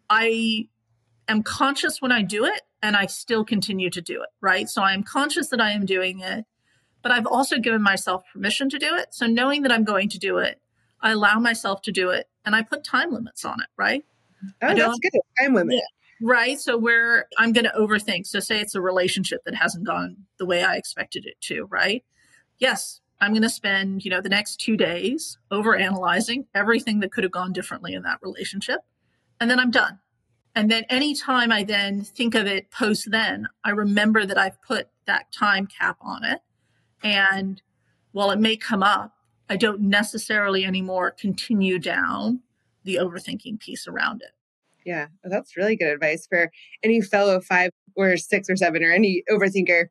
I 0.10 0.70
am 1.28 1.44
conscious 1.44 2.02
when 2.02 2.12
I 2.12 2.22
do 2.22 2.46
it 2.46 2.62
and 2.82 2.96
I 2.96 3.06
still 3.08 3.44
continue 3.44 3.90
to 3.90 4.02
do 4.02 4.22
it, 4.22 4.30
right? 4.42 4.70
So 4.70 4.82
I 4.82 4.94
am 4.94 5.04
conscious 5.04 5.50
that 5.50 5.62
I 5.62 5.72
am 5.72 5.86
doing 5.86 6.20
it, 6.20 6.46
but 7.02 7.12
I've 7.12 7.26
also 7.26 7.58
given 7.60 7.82
myself 7.82 8.24
permission 8.32 8.70
to 8.70 8.80
do 8.80 8.96
it. 8.96 9.14
So 9.14 9.28
knowing 9.28 9.64
that 9.64 9.72
I'm 9.72 9.84
going 9.84 10.10
to 10.10 10.20
do 10.20 10.38
it, 10.38 10.62
I 11.02 11.12
allow 11.12 11.40
myself 11.40 11.82
to 11.84 11.92
do 11.92 12.10
it 12.10 12.28
and 12.46 12.56
I 12.56 12.64
put 12.64 12.84
time 12.84 13.12
limits 13.12 13.46
on 13.46 13.62
it, 13.62 13.68
right? 13.78 14.04
Oh, 14.62 14.74
that's 14.74 15.00
good. 15.00 15.22
Time 15.40 15.54
limit. 15.54 15.76
Yeah. 15.76 15.82
Right. 16.20 16.60
So 16.60 16.78
where 16.78 17.28
I'm 17.38 17.54
going 17.54 17.66
to 17.66 17.74
overthink. 17.78 18.26
So 18.26 18.40
say 18.40 18.60
it's 18.60 18.76
a 18.76 18.82
relationship 18.82 19.44
that 19.46 19.56
hasn't 19.56 19.86
gone 19.86 20.26
the 20.40 20.46
way 20.46 20.64
I 20.64 20.76
expected 20.76 21.26
it 21.26 21.40
to, 21.42 21.66
right? 21.66 22.04
Yes, 22.58 23.02
I'm 23.20 23.32
going 23.32 23.44
to 23.44 23.50
spend, 23.50 24.04
you 24.04 24.12
know, 24.12 24.22
the 24.22 24.30
next 24.30 24.58
two 24.58 24.78
days 24.78 25.38
over 25.52 25.76
analyzing 25.76 26.46
everything 26.56 27.00
that 27.02 27.12
could 27.12 27.24
have 27.24 27.32
gone 27.32 27.54
differently 27.54 27.94
in 27.94 28.04
that 28.04 28.20
relationship. 28.22 28.80
And 29.40 29.50
then 29.50 29.60
I'm 29.60 29.72
done. 29.72 30.00
And 30.58 30.72
then 30.72 30.86
anytime 30.90 31.52
I 31.52 31.64
then 31.64 32.02
think 32.02 32.34
of 32.34 32.48
it 32.48 32.72
post 32.72 33.12
then, 33.12 33.48
I 33.64 33.70
remember 33.70 34.26
that 34.26 34.40
I've 34.40 34.60
put 34.64 34.88
that 35.06 35.32
time 35.32 35.68
cap 35.68 35.98
on 36.02 36.24
it. 36.24 36.40
And 37.04 37.62
while 38.12 38.32
it 38.32 38.40
may 38.40 38.58
come 38.58 38.82
up, 38.82 39.14
I 39.48 39.56
don't 39.56 39.82
necessarily 39.82 40.66
anymore 40.66 41.12
continue 41.12 41.78
down 41.78 42.40
the 42.86 42.96
overthinking 42.96 43.60
piece 43.60 43.88
around 43.88 44.24
it. 44.24 44.32
Yeah, 44.84 45.10
that's 45.24 45.56
really 45.56 45.76
good 45.76 45.90
advice 45.94 46.26
for 46.26 46.50
any 46.82 47.02
fellow 47.02 47.40
five 47.40 47.70
or 47.96 48.18
six 48.18 48.50
or 48.50 48.56
seven 48.56 48.84
or 48.84 48.92
any 48.92 49.22
overthinker 49.30 49.90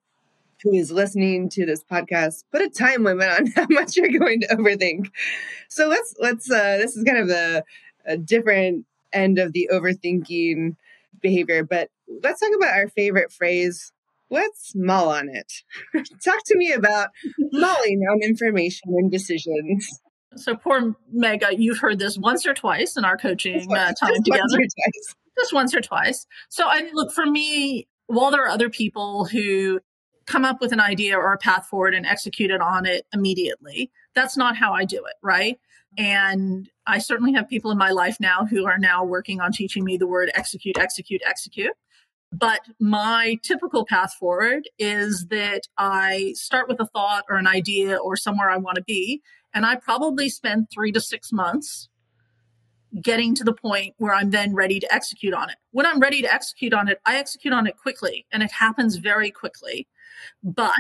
who 0.65 0.73
is 0.73 0.91
listening 0.91 1.49
to 1.51 1.65
this 1.65 1.85
podcast. 1.85 2.43
Put 2.51 2.63
a 2.63 2.69
time 2.69 3.05
limit 3.05 3.29
on 3.29 3.47
how 3.55 3.69
much 3.71 3.97
you're 3.97 4.19
going 4.19 4.41
to 4.41 4.49
overthink. 4.49 5.13
So 5.69 5.87
let's 5.87 6.17
let's 6.19 6.51
uh, 6.51 6.79
this 6.79 6.97
is 6.97 7.05
kind 7.05 7.19
of 7.19 7.29
the 7.29 7.63
a 8.05 8.17
different 8.17 8.85
end 9.17 9.39
of 9.39 9.53
the 9.53 9.69
overthinking 9.73 10.77
behavior, 11.21 11.65
but 11.65 11.89
let's 12.23 12.41
talk 12.41 12.51
about 12.55 12.75
our 12.77 12.89
favorite 12.89 13.33
phrase. 13.33 13.93
Let's 14.31 14.73
mull 14.75 15.09
on 15.09 15.29
it. 15.29 15.53
Talk 16.25 16.41
to 16.47 16.57
me 16.57 16.73
about 16.73 17.11
mulling 17.53 18.01
on 18.11 18.23
information 18.23 18.89
and 18.89 19.11
decisions. 19.11 19.89
So 20.35 20.57
poor 20.57 20.97
Mega, 21.13 21.57
you've 21.57 21.79
heard 21.79 21.99
this 21.99 22.19
once 22.19 22.45
or 22.45 22.53
twice 22.53 22.97
in 22.97 23.05
our 23.05 23.17
coaching 23.17 23.73
uh, 23.73 23.93
time 23.99 24.23
together. 24.25 24.43
Just 25.39 25.53
once 25.53 25.75
or 25.75 25.81
twice. 25.81 26.27
So 26.49 26.67
I 26.67 26.91
look 26.93 27.13
for 27.13 27.25
me, 27.27 27.87
while 28.07 28.31
there 28.31 28.45
are 28.45 28.49
other 28.49 28.69
people 28.69 29.27
who 29.27 29.81
come 30.27 30.45
up 30.45 30.61
with 30.61 30.73
an 30.73 30.81
idea 30.81 31.17
or 31.17 31.33
a 31.33 31.39
path 31.39 31.67
forward 31.67 31.95
and 31.95 32.05
execute 32.05 32.51
it 32.51 32.61
on 32.61 32.85
it 32.85 33.07
immediately, 33.13 33.91
that's 34.15 34.37
not 34.37 34.57
how 34.57 34.73
I 34.73 34.85
do 34.85 34.97
it, 34.97 35.15
right? 35.23 35.59
And 35.97 36.69
I 36.87 36.99
certainly 36.99 37.33
have 37.33 37.49
people 37.49 37.71
in 37.71 37.79
my 37.79 37.91
life 37.91 38.19
now 38.21 38.45
who 38.45 38.67
are 38.67 38.79
now 38.79 39.05
working 39.05 39.41
on 39.41 39.53
teaching 39.53 39.85
me 39.85 39.97
the 39.97 40.07
word 40.07 40.31
execute, 40.35 40.79
execute, 40.79 41.23
execute. 41.25 41.73
But 42.33 42.61
my 42.81 43.39
typical 43.43 43.87
path 43.87 44.15
forward 44.15 44.69
is 44.79 45.27
that 45.31 45.63
I 45.79 46.33
start 46.35 46.69
with 46.69 46.81
a 46.81 46.87
thought 46.87 47.25
or 47.31 47.37
an 47.37 47.47
idea 47.47 47.97
or 47.97 48.17
somewhere 48.17 48.51
I 48.51 48.57
want 48.59 48.77
to 48.77 48.83
be. 48.83 49.23
And 49.55 49.65
I 49.65 49.77
probably 49.77 50.29
spend 50.29 50.67
three 50.73 50.93
to 50.93 51.01
six 51.01 51.33
months 51.33 51.89
getting 53.01 53.35
to 53.35 53.45
the 53.45 53.53
point 53.53 53.95
where 53.99 54.15
I'm 54.15 54.31
then 54.31 54.55
ready 54.55 54.81
to 54.81 54.95
execute 54.95 55.35
on 55.35 55.51
it. 55.51 55.57
When 55.71 55.87
I'm 55.87 56.01
ready 56.01 56.23
to 56.23 56.33
execute 56.33 56.73
on 56.73 56.89
it, 56.89 57.01
I 57.07 57.17
execute 57.17 57.55
on 57.55 57.67
it 57.67 57.77
quickly 57.77 58.27
and 58.33 58.43
it 58.43 58.53
happens 58.53 58.97
very 58.97 59.31
quickly. 59.31 59.89
But 60.43 60.75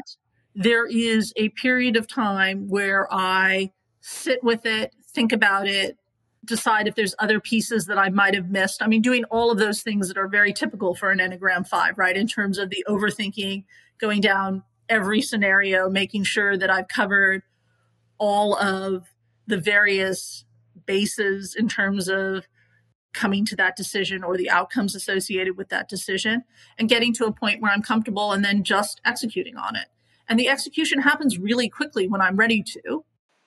there 0.54 0.86
is 0.86 1.32
a 1.36 1.50
period 1.50 1.96
of 1.96 2.06
time 2.06 2.68
where 2.68 3.12
I 3.12 3.72
sit 4.00 4.42
with 4.42 4.64
it, 4.64 4.94
think 5.16 5.32
about 5.32 5.66
it, 5.66 5.96
decide 6.44 6.86
if 6.86 6.94
there's 6.94 7.14
other 7.18 7.40
pieces 7.40 7.86
that 7.86 7.98
I 7.98 8.10
might 8.10 8.34
have 8.34 8.50
missed. 8.50 8.82
I 8.82 8.86
mean, 8.86 9.02
doing 9.02 9.24
all 9.24 9.50
of 9.50 9.58
those 9.58 9.82
things 9.82 10.08
that 10.08 10.18
are 10.18 10.28
very 10.28 10.52
typical 10.52 10.94
for 10.94 11.10
an 11.10 11.18
Enneagram 11.18 11.66
5, 11.66 11.98
right? 11.98 12.16
In 12.16 12.28
terms 12.28 12.58
of 12.58 12.70
the 12.70 12.84
overthinking, 12.86 13.64
going 13.98 14.20
down 14.20 14.62
every 14.88 15.22
scenario, 15.22 15.90
making 15.90 16.24
sure 16.24 16.56
that 16.56 16.70
I've 16.70 16.86
covered 16.86 17.42
all 18.18 18.56
of 18.56 19.08
the 19.46 19.58
various 19.58 20.44
bases 20.84 21.56
in 21.58 21.66
terms 21.68 22.08
of 22.08 22.46
coming 23.12 23.46
to 23.46 23.56
that 23.56 23.74
decision 23.74 24.22
or 24.22 24.36
the 24.36 24.50
outcomes 24.50 24.94
associated 24.94 25.56
with 25.56 25.70
that 25.70 25.88
decision 25.88 26.44
and 26.78 26.88
getting 26.88 27.14
to 27.14 27.24
a 27.24 27.32
point 27.32 27.62
where 27.62 27.72
I'm 27.72 27.82
comfortable 27.82 28.32
and 28.32 28.44
then 28.44 28.62
just 28.62 29.00
executing 29.04 29.56
on 29.56 29.74
it. 29.74 29.88
And 30.28 30.38
the 30.38 30.48
execution 30.48 31.00
happens 31.00 31.38
really 31.38 31.68
quickly 31.70 32.06
when 32.06 32.20
I'm 32.20 32.36
ready 32.36 32.62
to. 32.62 33.04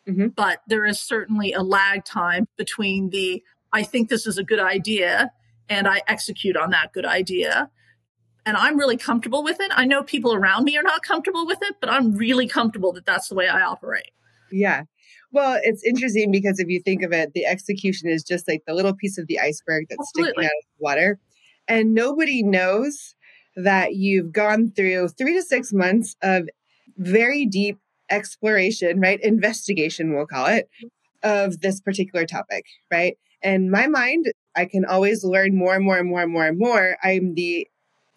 Mm-hmm. 0.10 0.28
But 0.30 0.62
there 0.68 0.86
is 0.86 1.00
certainly 1.00 1.54
a 1.54 1.62
lag 1.62 2.04
time 2.06 2.48
between 2.58 3.10
the 3.10 3.44
I 3.72 3.84
think 3.84 4.10
this 4.10 4.26
is 4.26 4.38
a 4.38 4.44
good 4.44 4.60
idea 4.60 5.32
and 5.70 5.88
I 5.88 6.02
execute 6.08 6.58
on 6.58 6.72
that 6.72 6.92
good 6.94 7.06
idea. 7.06 7.70
And 8.46 8.58
I'm 8.58 8.78
really 8.78 8.98
comfortable 8.98 9.44
with 9.44 9.60
it. 9.60 9.72
I 9.76 9.86
know 9.86 10.02
people 10.02 10.34
around 10.34 10.64
me 10.64 10.76
are 10.78 10.84
not 10.84 11.04
comfortable 11.04 11.46
with 11.46 11.60
it, 11.62 11.76
but 11.80 11.90
I'm 11.90 12.16
really 12.16 12.48
comfortable 12.48 12.92
that 12.94 13.06
that's 13.06 13.28
the 13.28 13.36
way 13.36 13.48
I 13.48 13.62
operate. 13.62 14.12
Yeah. 14.52 14.84
Well, 15.32 15.60
it's 15.62 15.84
interesting 15.84 16.32
because 16.32 16.60
if 16.60 16.68
you 16.68 16.82
think 16.82 17.04
of 17.04 17.12
it, 17.14 17.34
the 17.34 17.46
execution 17.46 18.10
is 18.10 18.24
just 18.24 18.48
like 18.48 18.64
the 18.66 18.74
little 18.74 18.96
piece 18.96 19.20
of 19.20 19.28
the 19.28 19.40
iceberg 19.40 19.86
that's 19.90 20.02
Absolutely. 20.02 20.32
sticking 20.32 20.46
out 20.46 20.64
of 20.64 20.66
the 20.80 20.84
water. 20.84 21.20
And 21.68 21.94
nobody 21.94 22.42
knows 22.42 23.14
that 23.56 23.94
you've 23.94 24.32
gone 24.32 24.72
through 24.72 25.10
three 25.10 25.36
to 25.36 25.44
six 25.44 25.72
months 25.72 26.16
of 26.24 26.50
very 26.98 27.46
deep 27.46 27.78
exploration, 28.10 29.00
right? 29.00 29.20
Investigation, 29.22 30.16
we'll 30.16 30.26
call 30.26 30.48
it, 30.48 30.70
of 31.24 31.62
this 31.62 31.80
particular 31.80 32.26
topic, 32.26 32.66
right? 32.92 33.18
And 33.42 33.72
my 33.72 33.88
mind, 33.88 34.26
I 34.56 34.66
can 34.66 34.86
always 34.86 35.24
learn 35.24 35.56
more 35.56 35.76
and 35.76 35.86
more 35.86 35.98
and 35.98 36.10
more 36.10 36.22
and 36.22 36.32
more 36.32 36.46
and 36.46 36.60
more. 36.60 36.98
I'm 37.04 37.36
the 37.36 37.68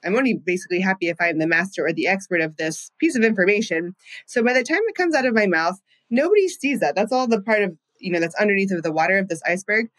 I'm 0.05 0.16
only 0.16 0.35
basically 0.35 0.81
happy 0.81 1.09
if 1.09 1.16
I'm 1.20 1.38
the 1.38 1.46
master 1.46 1.87
or 1.87 1.92
the 1.92 2.09
expert 2.09 2.40
of 2.40 2.57
this 2.57 2.90
piece 2.98 3.16
of 3.16 3.22
information. 3.22 3.94
So 4.26 4.42
by 4.42 4.52
the 4.52 4.64
time 4.64 4.81
it 4.88 4.96
comes 4.96 5.14
out 5.14 5.26
of 5.26 5.35
my 5.35 5.46
mouth, 5.46 5.81
nobody 6.11 6.48
sees 6.48 6.81
that. 6.81 6.94
That's 6.94 7.12
all 7.12 7.26
the 7.26 7.40
part 7.40 7.62
of, 7.62 7.76
you 8.00 8.12
know, 8.12 8.20
that's 8.20 8.35
underneath 8.35 8.72
of 8.72 8.83
the 8.83 8.92
water 8.92 9.18
of 9.18 9.28
this 9.28 9.42
iceberg. 9.46 9.90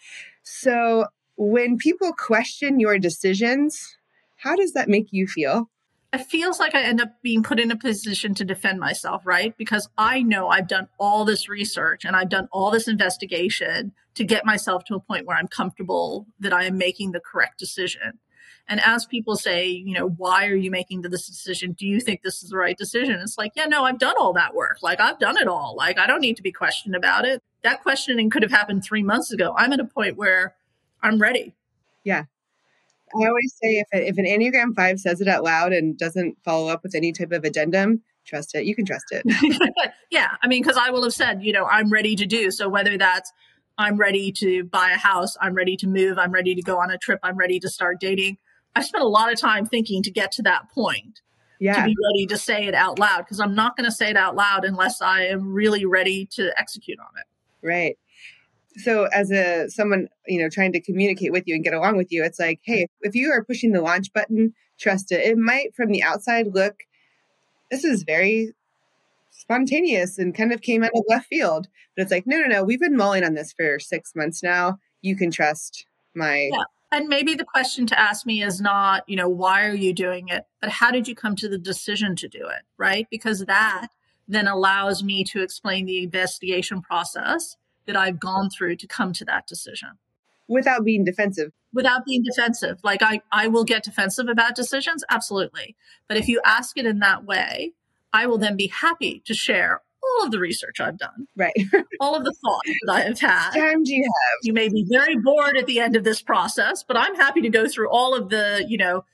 So 0.44 1.06
when 1.38 1.78
people 1.78 2.12
question 2.14 2.80
your 2.80 3.00
decisions, 3.00 3.98
how 4.38 4.56
does 4.56 4.74
that 4.74 4.90
make 4.90 5.08
you 5.12 5.28
feel? 5.28 5.70
It 6.14 6.26
feels 6.28 6.60
like 6.60 6.76
I 6.76 6.84
end 6.84 7.02
up 7.02 7.22
being 7.24 7.42
put 7.42 7.60
in 7.60 7.72
a 7.72 7.76
position 7.76 8.36
to 8.36 8.46
defend 8.46 8.80
myself, 8.80 9.26
right? 9.26 9.58
Because 9.58 9.90
I 9.98 10.22
know 10.22 10.48
I've 10.48 10.68
done 10.68 10.88
all 11.00 11.26
this 11.26 11.50
research 11.50 12.06
and 12.06 12.16
I've 12.16 12.30
done 12.30 12.48
all 12.52 12.70
this 12.70 12.88
investigation 12.88 13.94
to 14.14 14.24
get 14.24 14.46
myself 14.46 14.84
to 14.86 14.96
a 14.96 15.00
point 15.00 15.26
where 15.26 15.36
I'm 15.36 15.48
comfortable 15.48 16.28
that 16.40 16.54
I 16.54 16.66
am 16.66 16.78
making 16.78 17.12
the 17.12 17.20
correct 17.20 17.58
decision. 17.58 18.20
And 18.68 18.80
as 18.86 19.06
people 19.06 19.36
say, 19.36 19.68
you 19.68 19.94
know, 19.94 20.08
why 20.08 20.46
are 20.46 20.56
you 20.56 20.70
making 20.70 21.02
this 21.02 21.28
decision? 21.28 21.74
Do 21.74 21.88
you 21.88 22.00
think 22.00 22.22
this 22.22 22.44
is 22.44 22.52
the 22.52 22.58
right 22.58 22.78
decision? 22.78 23.20
It's 23.20 23.38
like, 23.38 23.54
yeah, 23.56 23.66
no, 23.66 23.84
I've 23.84 23.98
done 23.98 24.16
all 24.18 24.34
that 24.34 24.54
work. 24.54 24.78
Like, 24.82 25.02
I've 25.02 25.20
done 25.20 25.38
it 25.38 25.48
all. 25.48 25.76
Like, 25.76 25.98
I 25.98 26.08
don't 26.08 26.22
need 26.22 26.38
to 26.38 26.44
be 26.44 26.52
questioned 26.52 26.96
about 26.96 27.26
it. 27.26 27.42
That 27.64 27.82
questioning 27.82 28.30
could 28.30 28.44
have 28.44 28.52
happened 28.52 28.84
three 28.84 29.04
months 29.04 29.32
ago. 29.32 29.54
I'm 29.58 29.74
at 29.74 29.80
a 29.80 29.86
point 29.86 30.16
where 30.16 30.56
I'm 31.02 31.20
ready. 31.20 31.56
Yeah. 32.04 32.26
I 33.16 33.28
always 33.28 33.54
say 33.62 33.70
if, 33.80 33.88
if 33.92 34.18
an 34.18 34.26
Enneagram 34.26 34.76
5 34.76 35.00
says 35.00 35.22
it 35.22 35.28
out 35.28 35.44
loud 35.44 35.74
and 35.74 35.98
doesn't 35.98 36.38
follow 36.44 36.70
up 36.70 36.84
with 36.84 36.96
any 36.96 37.12
type 37.12 37.32
of 37.32 37.44
addendum, 37.44 38.02
trust 38.26 38.56
it. 38.56 38.66
You 38.66 38.76
can 38.76 38.86
trust 38.86 39.06
it. 39.12 39.24
yeah. 40.12 40.32
I 40.42 40.48
mean, 40.48 40.62
because 40.62 40.78
I 40.78 40.90
will 40.90 41.04
have 41.04 41.14
said, 41.14 41.44
you 41.44 41.52
know, 41.52 41.66
I'm 41.66 41.90
ready 41.90 42.16
to 42.16 42.26
do. 42.26 42.52
So 42.52 42.70
whether 42.70 42.98
that's 42.98 43.32
I'm 43.78 43.98
ready 43.98 44.32
to 44.34 44.64
buy 44.66 44.92
a 44.92 44.98
house, 44.98 45.36
I'm 45.42 45.54
ready 45.54 45.76
to 45.78 45.88
move, 45.88 46.18
I'm 46.18 46.32
ready 46.32 46.56
to 46.56 46.62
go 46.62 46.80
on 46.80 46.92
a 46.92 46.98
trip, 46.98 47.20
I'm 47.24 47.38
ready 47.38 47.60
to 47.60 47.70
start 47.70 48.00
dating. 48.00 48.38
I 48.76 48.82
spent 48.82 49.04
a 49.04 49.08
lot 49.08 49.32
of 49.32 49.40
time 49.40 49.66
thinking 49.66 50.04
to 50.04 50.12
get 50.12 50.32
to 50.34 50.44
that 50.44 50.70
point. 50.72 51.22
Yeah. 51.60 51.76
To 51.76 51.86
be 51.86 51.96
ready 52.12 52.26
to 52.28 52.38
say 52.38 52.66
it 52.66 52.74
out 52.74 53.00
loud 53.00 53.20
because 53.20 53.40
I'm 53.40 53.56
not 53.56 53.78
going 53.78 53.86
to 53.86 53.96
say 53.96 54.10
it 54.10 54.18
out 54.18 54.36
loud 54.36 54.66
unless 54.66 55.02
I 55.02 55.22
am 55.28 55.54
really 55.54 55.86
ready 55.86 56.26
to 56.34 56.52
execute 56.60 57.00
on 57.00 57.08
it. 57.18 57.26
Right 57.66 57.98
so 58.78 59.06
as 59.14 59.32
a 59.32 59.70
someone 59.70 60.08
you 60.28 60.40
know 60.40 60.50
trying 60.50 60.72
to 60.72 60.82
communicate 60.82 61.32
with 61.32 61.44
you 61.46 61.56
and 61.56 61.64
get 61.64 61.74
along 61.74 61.96
with 61.96 62.12
you 62.12 62.24
it's 62.24 62.40
like 62.40 62.60
hey 62.64 62.88
if 63.02 63.14
you 63.14 63.32
are 63.32 63.44
pushing 63.44 63.72
the 63.72 63.82
launch 63.82 64.12
button 64.14 64.54
trust 64.80 65.12
it. 65.12 65.22
It 65.22 65.38
might 65.38 65.76
from 65.76 65.90
the 65.90 66.04
outside 66.04 66.54
look 66.54 66.84
this 67.72 67.84
is 67.84 68.04
very 68.04 68.54
spontaneous 69.32 70.20
and 70.20 70.36
kind 70.36 70.54
of 70.54 70.62
came 70.62 70.84
out 70.84 70.92
of 70.96 71.04
left 71.10 71.28
field. 71.28 71.68
But 71.96 72.04
it's 72.04 72.12
like 72.12 72.28
no 72.28 72.40
no 72.40 72.48
no 72.48 72.64
we've 72.64 72.80
been 72.80 72.98
mulling 72.98 73.24
on 73.24 73.34
this 73.34 73.54
for 73.54 73.80
six 73.80 74.16
months 74.16 74.44
now. 74.44 74.80
You 75.02 75.16
can 75.16 75.32
trust 75.32 75.86
my 76.16 76.50
yeah. 76.52 76.64
and 76.92 77.08
maybe 77.08 77.34
the 77.34 77.46
question 77.46 77.88
to 77.88 78.00
ask 78.00 78.26
me 78.26 78.44
is 78.44 78.62
not 78.62 79.08
you 79.08 79.16
know 79.16 79.30
why 79.30 79.66
are 79.66 79.74
you 79.74 79.94
doing 79.94 80.30
it 80.30 80.46
but 80.62 80.70
how 80.70 80.92
did 80.92 81.08
you 81.08 81.16
come 81.16 81.36
to 81.38 81.50
the 81.50 81.58
decision 81.58 82.16
to 82.18 82.28
do 82.28 82.48
it 82.48 82.64
right? 82.78 83.08
Because 83.10 83.46
that 83.46 83.88
then 84.28 84.48
allows 84.48 85.04
me 85.04 85.24
to 85.26 85.42
explain 85.42 85.86
the 85.86 86.04
investigation 86.04 86.82
process 86.82 87.58
that 87.86 87.96
I've 87.96 88.20
gone 88.20 88.50
through 88.50 88.78
to 88.78 88.88
come 88.88 89.14
to 89.14 89.26
that 89.26 89.48
decision. 89.48 89.90
Without 90.48 90.84
being 90.84 91.04
defensive. 91.04 91.52
Without 91.74 92.06
being 92.06 92.24
defensive. 92.24 92.80
Like 92.84 93.02
I, 93.02 93.22
I 93.32 93.48
will 93.48 93.64
get 93.64 93.84
defensive 93.84 94.28
about 94.28 94.56
decisions, 94.56 95.04
absolutely. 95.10 95.76
But 96.08 96.18
if 96.18 96.28
you 96.28 96.42
ask 96.46 96.78
it 96.78 96.86
in 96.86 97.00
that 97.00 97.26
way, 97.26 97.74
I 98.12 98.28
will 98.28 98.38
then 98.38 98.56
be 98.56 98.68
happy 98.68 99.22
to 99.26 99.34
share 99.34 99.82
all 100.04 100.26
of 100.26 100.32
the 100.32 100.40
research 100.40 100.80
I've 100.80 100.98
done. 100.98 101.28
Right. 101.36 101.54
all 102.00 102.16
of 102.16 102.24
the 102.24 102.34
thoughts 102.34 102.72
that 102.86 102.94
I 102.94 103.02
have 103.02 103.20
had. 103.20 103.52
Time 103.52 103.84
do 103.84 103.94
you 103.94 104.04
have? 104.04 104.40
You 104.44 104.54
may 104.54 104.70
be 104.70 104.86
very 104.90 105.18
bored 105.18 105.58
at 105.58 105.66
the 105.66 105.80
end 105.80 105.96
of 105.96 106.04
this 106.04 106.22
process, 106.22 106.84
but 106.84 106.98
I'm 106.98 107.16
happy 107.16 107.42
to 107.42 107.50
go 107.50 107.68
through 107.68 107.90
all 107.90 108.14
of 108.14 108.30
the, 108.30 108.66
you 108.68 108.78
know, 108.78 109.06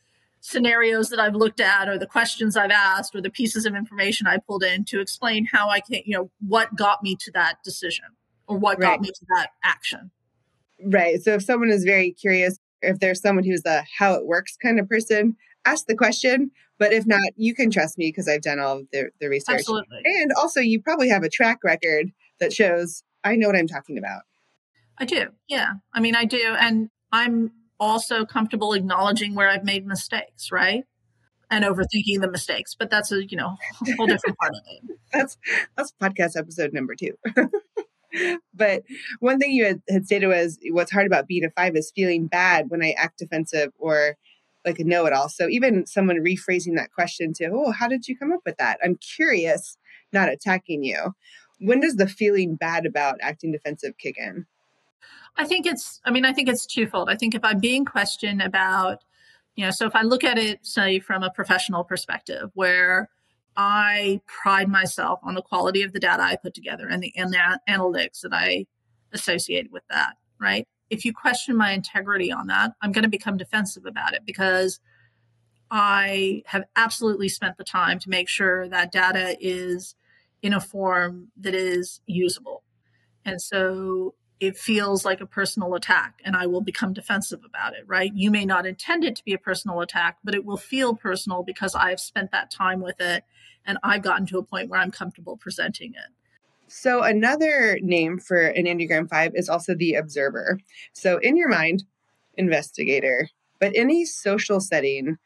scenarios 0.42 1.10
that 1.10 1.20
I've 1.20 1.36
looked 1.36 1.60
at 1.60 1.88
or 1.88 1.98
the 1.98 2.08
questions 2.08 2.58
I've 2.58 2.72
asked 2.72 3.14
or 3.14 3.22
the 3.22 3.30
pieces 3.30 3.66
of 3.66 3.76
information 3.76 4.26
I 4.26 4.38
pulled 4.38 4.64
in 4.64 4.86
to 4.86 5.00
explain 5.00 5.46
how 5.46 5.70
I 5.70 5.80
can, 5.82 6.02
you 6.06 6.18
know, 6.18 6.32
what 6.46 6.76
got 6.76 7.04
me 7.04 7.16
to 7.18 7.32
that 7.34 7.62
decision 7.64 8.06
or 8.50 8.58
what 8.58 8.80
right. 8.80 8.90
got 8.90 9.02
me 9.02 9.08
to 9.08 9.26
that 9.36 9.52
action. 9.64 10.12
Right. 10.84 11.22
So 11.22 11.36
if 11.36 11.44
someone 11.44 11.70
is 11.70 11.84
very 11.84 12.12
curious, 12.12 12.58
if 12.82 13.00
there's 13.00 13.22
someone 13.22 13.46
who's 13.46 13.66
a 13.66 13.86
how 13.98 14.14
it 14.16 14.26
works 14.26 14.58
kind 14.62 14.80
of 14.80 14.90
person, 14.90 15.38
ask 15.66 15.86
the 15.86 15.96
question. 15.96 16.52
But 16.78 16.94
if 16.94 17.06
not, 17.06 17.20
you 17.36 17.54
can 17.54 17.70
trust 17.70 17.98
me 17.98 18.08
because 18.08 18.28
I've 18.28 18.42
done 18.42 18.60
all 18.60 18.80
of 18.80 18.88
the, 18.92 19.10
the 19.20 19.28
research. 19.28 19.60
Absolutely. 19.60 20.00
And 20.06 20.32
also, 20.38 20.62
you 20.62 20.82
probably 20.82 21.10
have 21.10 21.24
a 21.24 21.30
track 21.30 21.60
record 21.64 22.12
that 22.40 22.54
shows 22.54 23.04
I 23.24 23.36
know 23.36 23.48
what 23.48 23.58
I'm 23.58 23.68
talking 23.68 23.98
about. 23.98 24.22
I 24.98 25.06
do. 25.06 25.28
Yeah. 25.48 25.74
I 25.94 26.00
mean, 26.00 26.16
I 26.16 26.26
do. 26.26 26.56
And 26.60 26.90
I'm 27.12 27.52
also 27.80 28.26
comfortable 28.26 28.74
acknowledging 28.74 29.36
where 29.36 29.50
I've 29.50 29.64
made 29.64 29.86
mistakes, 29.86 30.52
right? 30.52 30.84
And 31.52 31.66
overthinking 31.66 32.22
the 32.22 32.30
mistakes. 32.30 32.76
But 32.78 32.90
that's 32.90 33.12
a, 33.12 33.26
you 33.26 33.38
know, 33.38 33.58
a 33.88 33.96
whole 33.96 34.08
different 34.08 34.38
part 34.38 34.52
of 34.52 34.62
it. 34.68 34.98
That's 35.12 35.38
that's 35.76 35.92
podcast 36.00 36.38
episode 36.38 36.72
number 36.72 36.94
two. 36.94 37.14
but 38.54 38.84
one 39.20 39.40
thing 39.40 39.52
you 39.52 39.66
had, 39.66 39.82
had 39.90 40.06
stated 40.06 40.28
was 40.28 40.58
what's 40.72 40.92
hard 40.92 41.08
about 41.08 41.28
being 41.28 41.46
a 41.46 41.50
five 41.52 41.76
is 41.76 41.92
feeling 41.96 42.28
bad 42.28 42.70
when 42.70 42.84
I 42.84 42.92
act 42.98 43.20
defensive 43.20 43.72
or 43.78 44.16
like 44.66 44.80
a 44.80 44.84
know 44.84 45.06
it 45.06 45.14
all. 45.14 45.30
So 45.30 45.48
even 45.48 45.86
someone 45.86 46.18
rephrasing 46.18 46.76
that 46.76 46.92
question 46.92 47.34
to, 47.34 47.50
oh, 47.54 47.72
how 47.72 47.88
did 47.88 48.08
you 48.08 48.18
come 48.18 48.32
up 48.32 48.42
with 48.46 48.58
that? 48.58 48.80
I'm 48.84 48.96
curious, 48.96 49.78
not 50.12 50.30
attacking 50.30 50.84
you. 50.84 51.16
When 51.60 51.80
does 51.80 51.96
the 51.96 52.08
feeling 52.08 52.56
bad 52.56 52.86
about 52.86 53.18
acting 53.22 53.52
defensive 53.52 53.98
kick 53.98 54.18
in? 54.18 54.46
I 55.38 55.46
think 55.46 55.66
it's, 55.66 56.02
I 56.06 56.12
mean, 56.12 56.26
I 56.26 56.34
think 56.34 56.50
it's 56.50 56.66
twofold. 56.66 57.10
I 57.10 57.16
think 57.16 57.36
if 57.36 57.44
I'm 57.44 57.60
being 57.60 57.86
questioned 57.86 58.42
about, 58.42 59.04
you 59.56 59.66
know, 59.66 59.72
so 59.72 59.86
if 59.86 59.96
I 59.96 60.02
look 60.02 60.24
at 60.24 60.38
it, 60.38 60.66
say, 60.66 61.00
from 61.00 61.24
a 61.24 61.30
professional 61.30 61.84
perspective, 61.84 62.50
where 62.54 63.10
I 63.62 64.22
pride 64.26 64.70
myself 64.70 65.20
on 65.22 65.36
the 65.36 65.42
quality 65.42 65.84
of 65.84 65.92
the 65.92 66.00
data 66.00 66.24
I 66.24 66.38
put 66.38 66.54
together 66.54 66.88
and 66.88 67.04
the, 67.04 67.12
the 67.14 67.60
analytics 67.68 68.22
that 68.22 68.32
I 68.32 68.68
associated 69.12 69.70
with 69.70 69.84
that, 69.90 70.14
right? 70.40 70.66
If 70.90 71.04
you 71.04 71.12
question 71.12 71.58
my 71.58 71.72
integrity 71.72 72.32
on 72.32 72.48
that, 72.48 72.72
I'm 72.82 72.94
going 72.94 73.04
to 73.04 73.10
become 73.10 73.36
defensive 73.36 73.86
about 73.86 74.14
it 74.14 74.22
because 74.26 74.80
I 75.70 76.42
have 76.46 76.64
absolutely 76.78 77.28
spent 77.28 77.58
the 77.58 77.66
time 77.66 78.00
to 78.00 78.10
make 78.10 78.30
sure 78.30 78.70
that 78.70 78.94
data 78.94 79.36
is 79.42 79.94
in 80.42 80.54
a 80.54 80.62
form 80.62 81.28
that 81.36 81.54
is 81.54 82.00
usable. 82.06 82.64
And 83.26 83.42
so 83.42 84.16
it 84.40 84.58
feels 84.58 85.04
like 85.04 85.20
a 85.20 85.26
personal 85.26 85.76
attack 85.76 86.22
and 86.24 86.36
I 86.36 86.46
will 86.48 86.62
become 86.62 86.94
defensive 86.94 87.42
about 87.46 87.74
it, 87.74 87.84
right? 87.88 88.12
You 88.14 88.32
may 88.32 88.46
not 88.46 88.66
intend 88.66 89.04
it 89.04 89.16
to 89.18 89.24
be 89.26 89.34
a 89.34 89.38
personal 89.38 89.82
attack, 89.82 90.18
but 90.24 90.34
it 90.34 90.46
will 90.46 90.58
feel 90.58 90.96
personal 90.96 91.44
because 91.44 91.76
I've 91.76 92.00
spent 92.00 92.32
that 92.32 92.50
time 92.50 92.80
with 92.80 93.02
it 93.02 93.24
and 93.66 93.78
I've 93.84 94.02
gotten 94.02 94.26
to 94.28 94.38
a 94.38 94.44
point 94.44 94.70
where 94.70 94.80
I'm 94.80 94.92
comfortable 94.92 95.36
presenting 95.36 95.92
it. 95.92 96.14
So, 96.72 97.02
another 97.02 97.80
name 97.82 98.20
for 98.20 98.38
an 98.40 98.66
Enneagram 98.66 99.10
5 99.10 99.32
is 99.34 99.50
also 99.50 99.74
the 99.74 99.96
observer. 99.96 100.60
So, 100.94 101.18
in 101.18 101.36
your 101.36 101.50
mind, 101.50 101.84
investigator, 102.36 103.28
but 103.60 103.72
any 103.76 104.06
social 104.06 104.60
setting, 104.60 105.18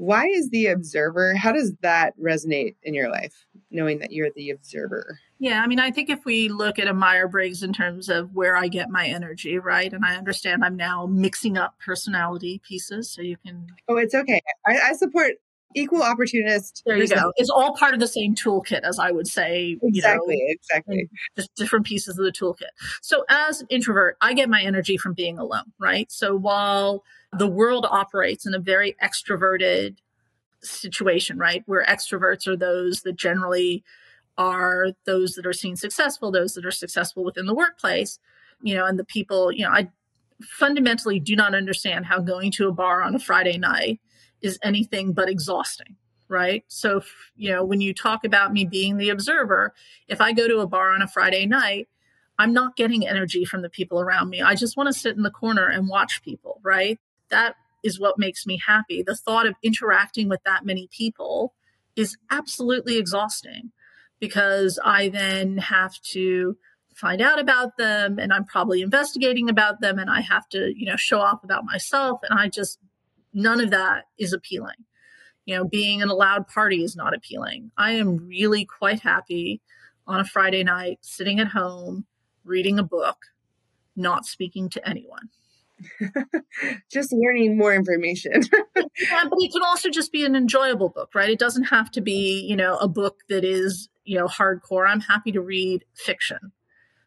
why 0.00 0.24
is 0.28 0.48
the 0.48 0.68
observer? 0.68 1.34
How 1.34 1.52
does 1.52 1.74
that 1.82 2.18
resonate 2.18 2.74
in 2.82 2.94
your 2.94 3.10
life, 3.10 3.44
knowing 3.70 3.98
that 3.98 4.12
you're 4.12 4.30
the 4.34 4.48
observer? 4.48 5.18
Yeah, 5.38 5.62
I 5.62 5.66
mean, 5.66 5.78
I 5.78 5.90
think 5.90 6.08
if 6.08 6.24
we 6.24 6.48
look 6.48 6.78
at 6.78 6.88
a 6.88 6.94
Meyer 6.94 7.28
Briggs 7.28 7.62
in 7.62 7.74
terms 7.74 8.08
of 8.08 8.34
where 8.34 8.56
I 8.56 8.68
get 8.68 8.88
my 8.88 9.06
energy, 9.06 9.58
right? 9.58 9.92
And 9.92 10.02
I 10.02 10.16
understand 10.16 10.64
I'm 10.64 10.74
now 10.74 11.04
mixing 11.04 11.58
up 11.58 11.74
personality 11.84 12.62
pieces, 12.66 13.10
so 13.10 13.20
you 13.20 13.36
can. 13.44 13.66
Oh, 13.88 13.98
it's 13.98 14.14
okay. 14.14 14.40
I, 14.66 14.78
I 14.78 14.92
support 14.94 15.32
equal 15.74 16.02
opportunist. 16.02 16.82
There 16.84 16.96
you 16.96 17.08
go. 17.08 17.32
It's 17.36 17.50
all 17.50 17.74
part 17.74 17.94
of 17.94 18.00
the 18.00 18.08
same 18.08 18.34
toolkit, 18.34 18.80
as 18.80 18.98
I 18.98 19.10
would 19.10 19.26
say. 19.26 19.78
Exactly, 19.82 20.34
you 20.34 20.46
know, 20.46 20.54
exactly. 20.60 21.08
Just 21.36 21.54
different 21.56 21.86
pieces 21.86 22.18
of 22.18 22.24
the 22.24 22.32
toolkit. 22.32 22.70
So, 23.02 23.24
as 23.28 23.60
an 23.60 23.66
introvert, 23.70 24.16
I 24.20 24.34
get 24.34 24.48
my 24.48 24.62
energy 24.62 24.96
from 24.96 25.14
being 25.14 25.38
alone, 25.38 25.72
right? 25.78 26.10
So, 26.10 26.34
while 26.34 27.04
the 27.32 27.46
world 27.46 27.86
operates 27.88 28.46
in 28.46 28.54
a 28.54 28.58
very 28.58 28.96
extroverted 29.02 29.96
situation, 30.62 31.38
right, 31.38 31.62
where 31.66 31.84
extroverts 31.86 32.46
are 32.46 32.56
those 32.56 33.02
that 33.02 33.16
generally 33.16 33.84
are 34.36 34.88
those 35.06 35.34
that 35.34 35.46
are 35.46 35.52
seen 35.52 35.76
successful, 35.76 36.30
those 36.30 36.54
that 36.54 36.64
are 36.64 36.70
successful 36.70 37.24
within 37.24 37.46
the 37.46 37.54
workplace, 37.54 38.18
you 38.62 38.74
know, 38.74 38.86
and 38.86 38.98
the 38.98 39.04
people, 39.04 39.52
you 39.52 39.64
know, 39.64 39.70
I 39.70 39.90
fundamentally 40.42 41.20
do 41.20 41.36
not 41.36 41.54
understand 41.54 42.06
how 42.06 42.20
going 42.20 42.50
to 42.52 42.68
a 42.68 42.72
bar 42.72 43.02
on 43.02 43.14
a 43.14 43.18
Friday 43.18 43.58
night 43.58 44.00
is 44.42 44.58
anything 44.62 45.12
but 45.12 45.28
exhausting, 45.28 45.96
right? 46.28 46.64
So, 46.68 47.02
you 47.36 47.50
know, 47.50 47.64
when 47.64 47.80
you 47.80 47.94
talk 47.94 48.24
about 48.24 48.52
me 48.52 48.64
being 48.64 48.96
the 48.96 49.10
observer, 49.10 49.74
if 50.08 50.20
I 50.20 50.32
go 50.32 50.48
to 50.48 50.58
a 50.58 50.66
bar 50.66 50.92
on 50.92 51.02
a 51.02 51.08
Friday 51.08 51.46
night, 51.46 51.88
I'm 52.38 52.52
not 52.52 52.76
getting 52.76 53.06
energy 53.06 53.44
from 53.44 53.62
the 53.62 53.68
people 53.68 54.00
around 54.00 54.30
me. 54.30 54.40
I 54.40 54.54
just 54.54 54.76
want 54.76 54.86
to 54.86 54.98
sit 54.98 55.16
in 55.16 55.22
the 55.22 55.30
corner 55.30 55.68
and 55.68 55.88
watch 55.88 56.22
people, 56.24 56.58
right? 56.62 56.98
That 57.28 57.54
is 57.82 58.00
what 58.00 58.18
makes 58.18 58.46
me 58.46 58.60
happy. 58.66 59.02
The 59.02 59.16
thought 59.16 59.46
of 59.46 59.54
interacting 59.62 60.28
with 60.28 60.42
that 60.44 60.64
many 60.64 60.88
people 60.90 61.54
is 61.96 62.16
absolutely 62.30 62.96
exhausting 62.96 63.72
because 64.20 64.78
I 64.84 65.08
then 65.08 65.58
have 65.58 66.00
to 66.12 66.56
find 66.94 67.20
out 67.22 67.38
about 67.38 67.76
them 67.76 68.18
and 68.18 68.32
I'm 68.32 68.44
probably 68.44 68.82
investigating 68.82 69.48
about 69.48 69.80
them 69.80 69.98
and 69.98 70.10
I 70.10 70.20
have 70.20 70.48
to, 70.50 70.72
you 70.76 70.86
know, 70.86 70.96
show 70.96 71.20
off 71.20 71.42
about 71.42 71.64
myself. 71.64 72.20
And 72.28 72.38
I 72.38 72.48
just, 72.48 72.78
none 73.32 73.60
of 73.60 73.70
that 73.70 74.04
is 74.18 74.32
appealing. 74.32 74.84
You 75.46 75.56
know, 75.56 75.64
being 75.64 76.00
in 76.00 76.08
a 76.08 76.14
loud 76.14 76.46
party 76.48 76.84
is 76.84 76.94
not 76.94 77.14
appealing. 77.14 77.70
I 77.76 77.92
am 77.92 78.28
really 78.28 78.64
quite 78.64 79.00
happy 79.00 79.60
on 80.06 80.20
a 80.20 80.24
Friday 80.24 80.62
night, 80.62 80.98
sitting 81.02 81.40
at 81.40 81.48
home, 81.48 82.06
reading 82.44 82.78
a 82.78 82.84
book, 82.84 83.16
not 83.96 84.26
speaking 84.26 84.68
to 84.70 84.88
anyone. 84.88 85.30
just 86.92 87.12
learning 87.12 87.56
more 87.56 87.74
information. 87.74 88.32
yeah, 88.76 89.24
but 89.24 89.38
it 89.38 89.52
can 89.52 89.62
also 89.64 89.88
just 89.88 90.12
be 90.12 90.26
an 90.26 90.36
enjoyable 90.36 90.90
book, 90.90 91.10
right? 91.14 91.30
It 91.30 91.38
doesn't 91.38 91.64
have 91.64 91.90
to 91.92 92.00
be, 92.00 92.44
you 92.46 92.54
know, 92.54 92.76
a 92.76 92.86
book 92.86 93.20
that 93.28 93.44
is 93.44 93.88
you 94.10 94.18
know, 94.18 94.26
hardcore. 94.26 94.88
I'm 94.88 95.00
happy 95.00 95.30
to 95.30 95.40
read 95.40 95.84
fiction. 95.94 96.52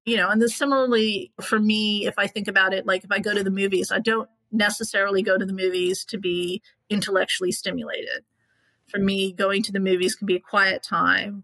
You 0.06 0.18
know, 0.18 0.30
and 0.30 0.42
then 0.42 0.48
similarly 0.48 1.34
for 1.42 1.60
me, 1.60 2.08
if 2.08 2.16
I 2.18 2.28
think 2.28 2.48
about 2.48 2.74
it, 2.74 2.86
like 2.86 3.04
if 3.04 3.12
I 3.12 3.20
go 3.20 3.34
to 3.34 3.44
the 3.44 3.52
movies, 3.52 3.92
I 3.92 4.00
don't 4.00 4.30
necessarily 4.54 5.22
go 5.22 5.38
to 5.38 5.46
the 5.46 5.54
movies 5.54 6.06
to 6.06 6.18
be 6.18 6.62
intellectually 6.90 7.52
stimulated. 7.52 8.24
For 8.88 9.00
me, 9.00 9.34
going 9.34 9.64
to 9.64 9.72
the 9.72 9.80
movies 9.80 10.16
can 10.16 10.28
be 10.28 10.36
a 10.36 10.40
quiet 10.40 10.84
time 10.84 11.44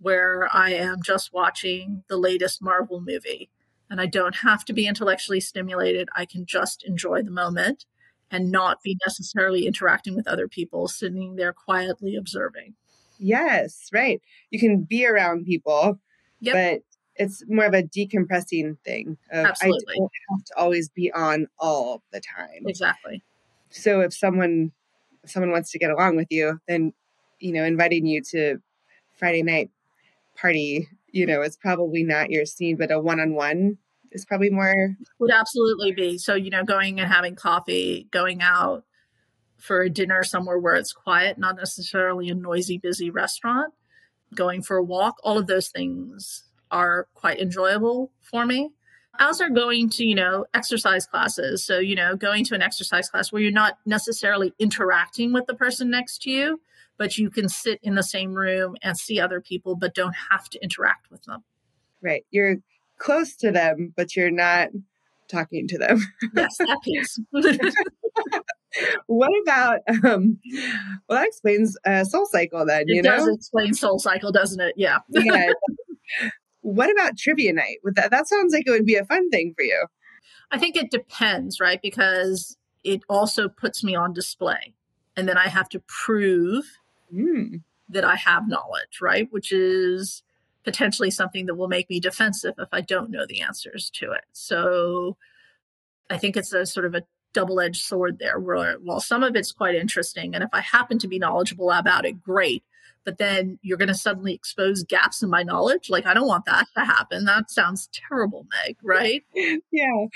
where 0.00 0.48
I 0.52 0.70
am 0.70 1.02
just 1.02 1.32
watching 1.32 2.04
the 2.08 2.16
latest 2.16 2.62
Marvel 2.62 3.00
movie 3.00 3.50
and 3.88 4.00
I 4.00 4.06
don't 4.06 4.36
have 4.36 4.64
to 4.66 4.72
be 4.72 4.86
intellectually 4.86 5.40
stimulated. 5.40 6.08
I 6.16 6.26
can 6.26 6.44
just 6.46 6.84
enjoy 6.84 7.22
the 7.22 7.30
moment 7.30 7.84
and 8.30 8.50
not 8.50 8.82
be 8.82 8.98
necessarily 9.06 9.66
interacting 9.66 10.16
with 10.16 10.26
other 10.26 10.48
people, 10.48 10.88
sitting 10.88 11.36
there 11.36 11.52
quietly 11.52 12.16
observing. 12.16 12.74
Yes, 13.18 13.88
right. 13.92 14.20
You 14.50 14.58
can 14.58 14.82
be 14.82 15.06
around 15.06 15.44
people, 15.44 16.00
yep. 16.40 16.54
but 16.54 16.95
it's 17.18 17.42
more 17.48 17.64
of 17.64 17.74
a 17.74 17.82
decompressing 17.82 18.78
thing. 18.84 19.16
Of, 19.32 19.46
Absolutely. 19.46 19.94
I 19.94 19.98
don't 19.98 20.12
have 20.30 20.44
to 20.44 20.56
always 20.56 20.88
be 20.88 21.12
on 21.12 21.46
all 21.58 22.02
the 22.12 22.20
time. 22.20 22.62
Exactly. 22.66 23.22
So 23.70 24.00
if 24.00 24.14
someone 24.14 24.72
if 25.24 25.30
someone 25.30 25.50
wants 25.50 25.70
to 25.72 25.78
get 25.78 25.90
along 25.90 26.16
with 26.16 26.28
you, 26.30 26.60
then 26.68 26.92
you 27.40 27.52
know, 27.52 27.64
inviting 27.64 28.06
you 28.06 28.22
to 28.22 28.58
Friday 29.14 29.42
night 29.42 29.70
party, 30.36 30.88
you 31.10 31.26
know, 31.26 31.42
is 31.42 31.56
probably 31.56 32.02
not 32.02 32.30
your 32.30 32.46
scene, 32.46 32.76
but 32.76 32.90
a 32.90 33.00
one 33.00 33.20
on 33.20 33.34
one 33.34 33.78
is 34.12 34.24
probably 34.24 34.50
more 34.50 34.96
would 35.18 35.30
absolutely 35.30 35.92
be. 35.92 36.18
So, 36.18 36.34
you 36.34 36.50
know, 36.50 36.64
going 36.64 37.00
and 37.00 37.12
having 37.12 37.34
coffee, 37.34 38.08
going 38.10 38.40
out, 38.42 38.84
for 39.58 39.82
a 39.82 39.90
dinner 39.90 40.22
somewhere 40.22 40.58
where 40.58 40.74
it's 40.74 40.92
quiet, 40.92 41.38
not 41.38 41.56
necessarily 41.56 42.28
a 42.28 42.34
noisy, 42.34 42.78
busy 42.78 43.10
restaurant, 43.10 43.72
going 44.34 44.62
for 44.62 44.76
a 44.76 44.82
walk, 44.82 45.16
all 45.24 45.38
of 45.38 45.46
those 45.46 45.68
things 45.68 46.44
are 46.70 47.08
quite 47.14 47.40
enjoyable 47.40 48.10
for 48.20 48.46
me. 48.46 48.70
I 49.18 49.24
also, 49.24 49.48
going 49.48 49.88
to, 49.90 50.04
you 50.04 50.14
know, 50.14 50.44
exercise 50.52 51.06
classes. 51.06 51.64
So, 51.64 51.78
you 51.78 51.94
know, 51.94 52.16
going 52.16 52.44
to 52.44 52.54
an 52.54 52.60
exercise 52.60 53.08
class 53.08 53.32
where 53.32 53.40
you're 53.40 53.50
not 53.50 53.78
necessarily 53.86 54.52
interacting 54.58 55.32
with 55.32 55.46
the 55.46 55.54
person 55.54 55.88
next 55.90 56.22
to 56.22 56.30
you, 56.30 56.60
but 56.98 57.16
you 57.16 57.30
can 57.30 57.48
sit 57.48 57.80
in 57.82 57.94
the 57.94 58.02
same 58.02 58.34
room 58.34 58.76
and 58.82 58.96
see 58.96 59.18
other 59.18 59.40
people, 59.40 59.74
but 59.74 59.94
don't 59.94 60.14
have 60.30 60.50
to 60.50 60.62
interact 60.62 61.10
with 61.10 61.22
them. 61.22 61.44
Right. 62.02 62.26
You're 62.30 62.56
close 62.98 63.34
to 63.36 63.50
them, 63.50 63.94
but 63.96 64.16
you're 64.16 64.30
not 64.30 64.68
talking 65.28 65.66
to 65.68 65.78
them. 65.78 66.06
yes, 66.34 66.58
that 66.58 66.78
piece. 66.84 67.18
what 69.06 69.30
about 69.42 69.80
um 70.04 70.38
well 71.08 71.20
that 71.20 71.26
explains 71.26 71.76
uh 71.86 72.04
SoulCycle 72.04 72.66
then 72.66 72.82
it 72.82 72.96
you 72.96 73.02
does 73.02 73.26
know 73.26 73.34
explain 73.34 73.72
SoulCycle 73.72 74.32
doesn't 74.32 74.60
it 74.60 74.74
yeah 74.76 74.98
yeah 75.10 75.52
what 76.66 76.90
about 76.90 77.16
trivia 77.16 77.52
night? 77.52 77.78
With 77.84 77.94
that 77.94 78.10
that 78.10 78.26
sounds 78.26 78.52
like 78.52 78.66
it 78.66 78.72
would 78.72 78.84
be 78.84 78.96
a 78.96 79.04
fun 79.04 79.30
thing 79.30 79.54
for 79.56 79.62
you. 79.62 79.86
I 80.50 80.58
think 80.58 80.76
it 80.76 80.90
depends 80.90 81.60
right? 81.60 81.80
Because 81.80 82.56
it 82.82 83.02
also 83.08 83.48
puts 83.48 83.84
me 83.84 83.94
on 83.94 84.12
display. 84.12 84.74
And 85.16 85.28
then 85.28 85.38
i 85.38 85.48
have 85.48 85.68
to 85.70 85.80
prove 85.86 86.64
mm. 87.14 87.62
that 87.88 88.04
i 88.04 88.16
have 88.16 88.48
knowledge 88.48 89.00
right? 89.00 89.28
Which 89.30 89.52
is 89.52 90.24
potentially 90.64 91.10
something 91.10 91.46
that 91.46 91.54
will 91.54 91.68
make 91.68 91.88
me 91.88 92.00
defensive 92.00 92.54
if 92.58 92.68
i 92.72 92.80
don't 92.80 93.10
know 93.10 93.24
the 93.26 93.40
answers 93.40 93.88
to 93.94 94.10
it. 94.10 94.24
So 94.32 95.16
i 96.10 96.18
think 96.18 96.36
it's 96.36 96.52
a 96.52 96.66
sort 96.66 96.86
of 96.86 96.96
a 96.96 97.04
double-edged 97.32 97.82
sword 97.82 98.18
there 98.18 98.40
where 98.40 98.76
well 98.82 98.98
some 98.98 99.22
of 99.22 99.36
it's 99.36 99.52
quite 99.52 99.74
interesting 99.74 100.34
and 100.34 100.42
if 100.42 100.50
i 100.54 100.60
happen 100.60 100.98
to 100.98 101.06
be 101.06 101.18
knowledgeable 101.18 101.70
about 101.70 102.06
it 102.06 102.22
great 102.22 102.64
but 103.06 103.18
then 103.18 103.58
you're 103.62 103.78
going 103.78 103.88
to 103.88 103.94
suddenly 103.94 104.34
expose 104.34 104.82
gaps 104.82 105.22
in 105.22 105.30
my 105.30 105.42
knowledge? 105.42 105.88
Like 105.88 106.04
i 106.04 106.12
don't 106.12 106.26
want 106.26 106.44
that 106.44 106.66
to 106.76 106.84
happen. 106.84 107.24
That 107.24 107.50
sounds 107.50 107.88
terrible 107.94 108.46
meg 108.66 108.76
right? 108.84 109.22
Yeah. 109.72 110.06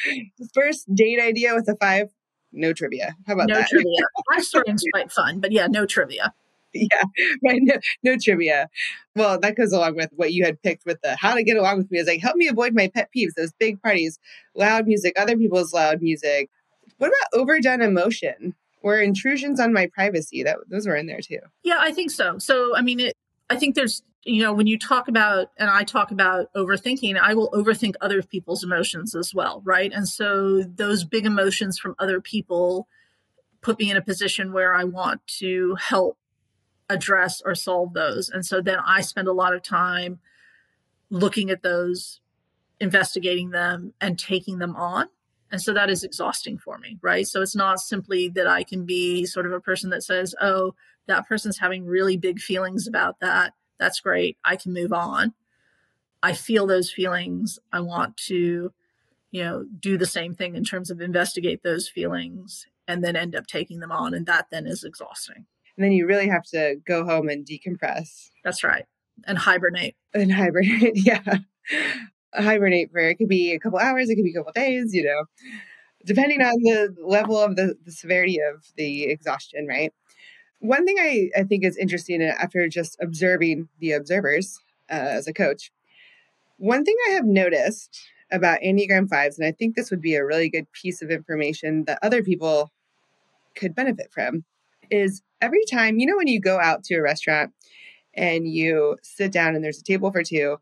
First 0.53 0.93
date 0.95 1.21
idea 1.21 1.55
with 1.55 1.69
a 1.69 1.77
five 1.77 2.11
no 2.53 2.73
trivia. 2.73 3.15
How 3.27 3.35
about 3.35 3.49
no 3.49 3.55
that? 3.55 3.69
trivia. 3.69 3.97
Brainstorming's 4.31 4.85
quite 4.93 5.11
fun 5.11 5.41
but 5.41 5.53
yeah 5.53 5.69
no 5.69 5.87
trivia. 5.87 6.35
Yeah 6.75 7.03
right 7.45 7.61
no, 7.63 7.75
no 8.03 8.17
trivia. 8.23 8.69
Well 9.15 9.39
that 9.41 9.57
goes 9.57 9.73
along 9.73 9.97
with 9.97 10.11
what 10.17 10.33
you 10.33 10.45
had 10.45 10.61
picked 10.61 10.85
with 10.85 11.01
the 11.03 11.17
how 11.17 11.35
to 11.35 11.43
get 11.45 11.57
along 11.57 11.79
with 11.79 11.91
me 11.91 12.01
is 12.01 12.09
like 12.09 12.21
help 12.21 12.37
me 12.37 12.49
avoid 12.49 12.75
my 12.75 12.89
pet 12.89 13.09
peeves 13.17 13.35
those 13.37 13.53
big 13.53 13.81
parties 13.81 14.19
loud 14.55 14.87
music 14.87 15.15
other 15.17 15.39
people's 15.39 15.73
loud 15.73 16.03
music. 16.03 16.51
What 16.99 17.09
about 17.09 17.41
overdone 17.41 17.81
emotion 17.81 18.55
or 18.81 18.99
intrusions 18.99 19.61
on 19.61 19.73
my 19.73 19.87
privacy? 19.87 20.43
That 20.43 20.59
those 20.69 20.87
were 20.87 20.97
in 20.97 21.07
there 21.07 21.21
too. 21.21 21.41
Yeah, 21.63 21.79
I 21.79 21.93
think 21.93 22.11
so. 22.11 22.39
So, 22.39 22.77
I 22.77 22.83
mean, 22.83 23.01
it, 23.01 23.17
I 23.49 23.57
think 23.57 23.75
there's, 23.75 24.03
you 24.25 24.43
know, 24.43 24.53
when 24.53 24.67
you 24.67 24.79
talk 24.79 25.09
about, 25.09 25.49
and 25.57 25.71
I 25.71 25.83
talk 25.83 26.11
about 26.11 26.53
overthinking, 26.55 27.19
I 27.19 27.35
will 27.35 27.51
overthink 27.51 27.95
other 28.01 28.23
people's 28.23 28.63
emotions 28.63 29.15
as 29.15 29.35
well, 29.35 29.63
right? 29.65 29.93
And 29.93 30.09
so 30.09 30.63
those 30.63 31.05
big 31.05 31.27
emotions 31.27 31.79
from 31.79 31.95
other 31.99 32.21
people 32.21 32.87
put 33.61 33.79
me 33.79 33.91
in 33.91 33.97
a 33.97 34.03
position 34.03 34.53
where 34.53 34.75
I 34.75 34.85
want 34.85 35.27
to 35.39 35.77
help 35.77 36.19
address 36.89 37.41
or 37.45 37.55
solve 37.55 37.95
those. 37.95 38.29
And 38.29 38.45
so 38.45 38.61
then 38.61 38.79
I 38.85 39.01
spend 39.01 39.29
a 39.29 39.33
lot 39.33 39.55
of 39.55 39.63
time 39.63 40.19
looking 41.09 41.51
at 41.51 41.63
those, 41.63 42.21
investigating 42.79 43.51
them, 43.51 43.95
and 44.01 44.19
taking 44.19 44.59
them 44.59 44.77
on. 44.77 45.09
And 45.51 45.61
so 45.61 45.73
that 45.73 45.91
is 45.91 46.05
exhausting 46.05 46.59
for 46.59 46.79
me, 46.79 46.99
right? 47.03 47.27
So 47.27 47.43
it's 47.43 47.57
not 47.57 47.81
simply 47.81 48.29
that 48.31 48.47
I 48.47 48.63
can 48.63 48.87
be 48.87 49.27
sort 49.27 49.47
of 49.47 49.53
a 49.53 49.61
person 49.61 49.91
that 49.91 50.03
says, 50.03 50.35
oh, 50.41 50.75
that 51.09 51.29
person's 51.29 51.59
having 51.59 51.87
really 51.87 52.17
big 52.17 52.39
feelings 52.39 52.87
about 52.87 53.19
that. 53.21 53.55
That's 53.79 54.01
great. 54.01 54.37
I 54.45 54.57
can 54.57 54.73
move 54.73 54.93
on. 54.93 55.35
I 56.23 56.35
feel 56.35 56.67
those 56.67 56.93
feelings. 56.93 57.59
I 57.73 57.81
want 57.81 58.17
to, 58.29 58.73
you 59.33 59.43
know, 59.43 59.65
do 59.81 59.99
the 59.99 60.07
same 60.07 60.35
thing 60.35 60.55
in 60.55 60.65
terms 60.65 60.91
of 60.91 61.01
investigate 61.01 61.63
those 61.63 61.89
feelings 61.89 62.67
and 62.87 63.03
then 63.03 63.17
end 63.17 63.35
up 63.35 63.47
taking 63.47 63.81
them 63.81 63.91
on. 63.91 64.15
And 64.15 64.27
that 64.27 64.47
then 64.53 64.67
is 64.67 64.85
exhausting. 64.85 65.47
And 65.77 65.85
then 65.85 65.93
you 65.93 66.07
really 66.07 66.29
have 66.29 66.45
to 66.53 66.77
go 66.87 67.05
home 67.05 67.29
and 67.29 67.45
decompress. 67.47 68.29
That's 68.45 68.63
right. 68.63 68.85
And 69.25 69.39
hibernate. 69.39 69.97
And 70.15 70.33
hibernate. 70.33 70.93
Yeah 70.95 71.39
hibernate 72.35 72.91
for 72.91 73.01
it 73.01 73.17
could 73.17 73.29
be 73.29 73.53
a 73.53 73.59
couple 73.59 73.79
hours, 73.79 74.09
it 74.09 74.17
could 74.17 74.25
be 74.25 74.31
a 74.31 74.35
couple 74.35 74.53
days, 74.53 74.95
you 74.95 75.05
know, 75.05 75.25
depending 76.05 76.41
on 76.43 76.55
the 76.63 76.95
level 77.05 77.39
of 77.39 77.57
the, 77.57 77.75
the 77.85 77.93
severity 77.93 78.39
of 78.41 78.65
the 78.77 79.05
exhaustion, 79.05 79.67
right? 79.67 79.93
One 80.61 80.85
thing 80.85 80.97
I, 80.99 81.31
I 81.37 81.43
think 81.45 81.65
is 81.65 81.77
interesting 81.77 82.23
uh, 82.23 82.35
after 82.39 82.69
just 82.69 82.97
observing 83.01 83.69
the 83.79 83.93
observers 83.93 84.59
uh, 84.91 84.95
as 84.95 85.27
a 85.27 85.33
coach, 85.33 85.73
one 86.59 86.85
thing 86.85 86.97
I 87.09 87.13
have 87.13 87.25
noticed 87.25 87.99
about 88.31 88.61
Enneagram 88.61 89.09
5s, 89.09 89.39
and 89.39 89.47
I 89.47 89.53
think 89.53 89.75
this 89.75 89.91
would 89.91 90.03
be 90.03 90.15
a 90.15 90.25
really 90.25 90.49
good 90.49 90.71
piece 90.73 91.03
of 91.03 91.11
information 91.11 91.85
that 91.85 91.99
other 92.03 92.23
people 92.23 92.71
could 93.57 93.75
benefit 93.75 94.13
from, 94.13 94.45
is 94.91 95.23
every 95.41 95.65
time, 95.65 95.99
you 95.99 96.07
know, 96.07 96.17
when 96.17 96.29
you 96.29 96.41
go 96.41 96.61
out 96.61 96.85
to 96.85 96.97
a 96.97 97.03
restaurant 97.03 97.53
and 98.15 98.47
you 98.47 98.99
sit 99.03 99.33
down 99.33 99.55
and 99.55 99.65
there's 99.65 99.81
a 99.81 99.85
table 99.85 100.13
for 100.13 100.23
two 100.23 100.59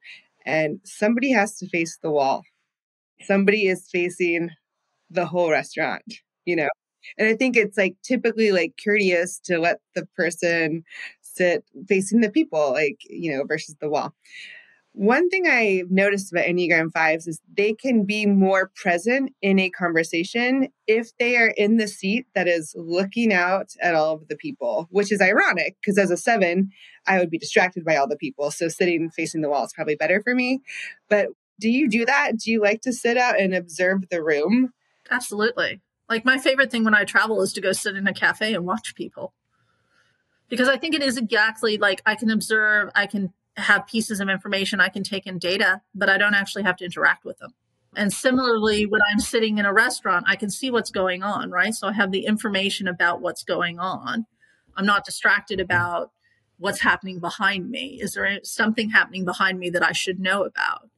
and 0.49 0.81
somebody 0.85 1.31
has 1.33 1.57
to 1.59 1.69
face 1.69 1.99
the 2.03 2.11
wall. 2.11 2.43
Somebody 3.23 3.69
is 3.69 3.89
facing 3.93 4.51
the 5.11 5.27
whole 5.27 5.51
restaurant, 5.51 6.05
you 6.47 6.57
know. 6.57 6.69
And 7.19 7.29
I 7.29 7.35
think 7.37 7.57
it's 7.57 7.79
like 7.79 7.97
typically 8.05 8.53
like 8.53 8.75
courteous 8.83 9.41
to 9.45 9.59
let 9.59 9.79
the 9.95 10.07
person 10.17 10.85
sit 11.23 11.65
facing 11.89 12.21
the 12.21 12.31
people, 12.31 12.73
like, 12.73 12.99
you 13.09 13.33
know, 13.33 13.45
versus 13.45 13.77
the 13.81 13.91
wall. 13.91 14.15
One 14.99 15.31
thing 15.31 15.47
I've 15.47 15.93
noticed 15.93 16.33
about 16.33 16.47
Enneagram 16.47 16.91
5s 16.91 17.29
is 17.29 17.41
they 17.57 17.73
can 17.73 18.05
be 18.05 18.27
more 18.27 18.73
present 18.75 19.33
in 19.41 19.61
a 19.61 19.71
conversation 19.71 20.71
if 20.89 21.17
they 21.19 21.37
are 21.37 21.55
in 21.57 21.77
the 21.77 21.87
seat 21.87 22.27
that 22.35 22.49
is 22.49 22.75
looking 22.77 23.33
out 23.33 23.77
at 23.81 23.95
all 23.95 24.15
of 24.15 24.27
the 24.27 24.35
people, 24.35 24.89
which 24.91 25.13
is 25.13 25.21
ironic 25.21 25.77
because 25.81 25.99
as 25.99 26.11
a 26.11 26.17
seven, 26.17 26.73
I 27.07 27.21
would 27.21 27.31
be 27.31 27.39
distracted 27.39 27.85
by 27.85 27.95
all 27.95 28.09
the 28.09 28.17
people. 28.17 28.51
So 28.51 28.67
sitting 28.67 29.09
facing 29.09 29.41
the 29.41 29.49
wall 29.49 29.63
is 29.63 29.73
probably 29.73 29.95
better 29.95 30.21
for 30.21 30.35
me. 30.35 30.63
But 31.09 31.29
do 31.61 31.71
you 31.71 31.89
do 31.89 32.05
that? 32.05 32.37
Do 32.37 32.51
you 32.51 32.61
like 32.61 32.81
to 32.81 32.93
sit 32.93 33.17
out 33.17 33.39
and 33.39 33.55
observe 33.55 34.09
the 34.11 34.21
room? 34.21 34.73
Absolutely. 35.13 35.81
Like 36.09 36.25
my 36.25 36.39
favorite 36.39 36.73
thing 36.73 36.83
when 36.83 36.97
I 36.97 37.05
travel 37.05 37.41
is 37.43 37.53
to 37.53 37.61
go 37.61 37.71
sit 37.71 37.95
in 37.95 38.09
a 38.09 38.13
cafe 38.13 38.53
and 38.53 38.67
watch 38.67 38.97
people 38.97 39.33
because 40.49 40.69
I 40.69 40.77
think 40.77 40.97
it 40.97 41.05
is 41.05 41.17
exactly 41.17 41.79
like 41.79 42.03
I 42.05 42.17
can 42.17 42.31
observe, 42.31 42.91
I 42.97 43.07
can 43.07 43.33
have 43.59 43.87
pieces 43.87 44.21
of 44.21 44.29
information 44.29 44.81
I 44.81 44.89
can 44.89 45.03
take 45.03 45.27
in 45.27 45.39
data, 45.39 45.83
but 45.95 46.09
I 46.09 46.19
don't 46.19 46.35
actually 46.35 46.63
have 46.63 46.77
to 46.77 46.85
interact 46.85 47.25
with 47.25 47.39
them. 47.39 47.55
And 47.97 48.13
similarly, 48.13 48.87
when 48.87 49.01
I'm 49.11 49.19
sitting 49.19 49.59
in 49.59 49.65
a 49.65 49.73
restaurant, 49.73 50.27
I 50.29 50.37
can 50.37 50.51
see 50.51 50.71
what's 50.71 50.91
going 50.91 51.23
on, 51.23 51.51
right? 51.51 51.75
So 51.75 51.89
I 51.89 51.93
have 51.93 52.13
the 52.13 52.27
information 52.27 52.87
about 52.87 53.21
what's 53.21 53.43
going 53.43 53.79
on. 53.79 54.27
I'm 54.77 54.87
not 54.87 55.05
distracted 55.05 55.59
about 55.59 56.13
what's 56.59 56.81
happening 56.81 57.19
behind 57.19 57.71
me. 57.71 57.99
Is 58.01 58.15
there 58.15 58.39
something 58.43 58.91
happening 58.91 59.25
behind 59.25 59.59
me 59.59 59.71
that 59.71 59.83
I 59.83 59.93
should 59.93 60.21
know 60.21 60.45
about? 60.45 60.89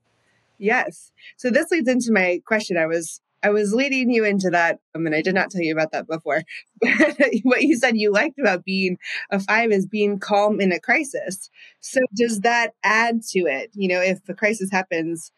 Yes. 0.59 1.13
So 1.37 1.51
this 1.51 1.71
leads 1.71 1.89
into 1.89 2.13
my 2.13 2.43
question. 2.45 2.77
I 2.77 2.87
was 2.87 3.21
I 3.43 3.51
was 3.51 3.73
leading 3.73 4.11
you 4.11 4.25
into 4.25 4.51
that, 4.51 4.81
um, 4.95 5.07
and 5.07 5.15
I 5.15 5.23
did 5.23 5.35
not 5.35 5.51
tell 5.51 5.63
you 5.63 5.73
about 5.73 5.93
that 5.93 6.07
before. 6.07 6.43
what 7.43 7.63
you 7.63 7.77
said 7.77 7.97
you 7.97 8.13
liked 8.13 8.39
about 8.39 8.65
being 8.65 8.99
a 9.31 9.41
five 9.41 9.73
is 9.73 9.87
being 9.87 10.19
calm 10.19 10.61
in 10.61 10.73
a 10.73 10.81
crisis. 10.81 11.51
So 11.81 12.01
does 12.15 12.41
that 12.41 12.73
add 12.83 13.23
to 13.31 13.41
it? 13.41 13.71
You 13.75 13.89
know, 13.89 14.01
if 14.01 14.21
a 14.29 14.35
crisis 14.35 14.71
happens, 14.71 15.33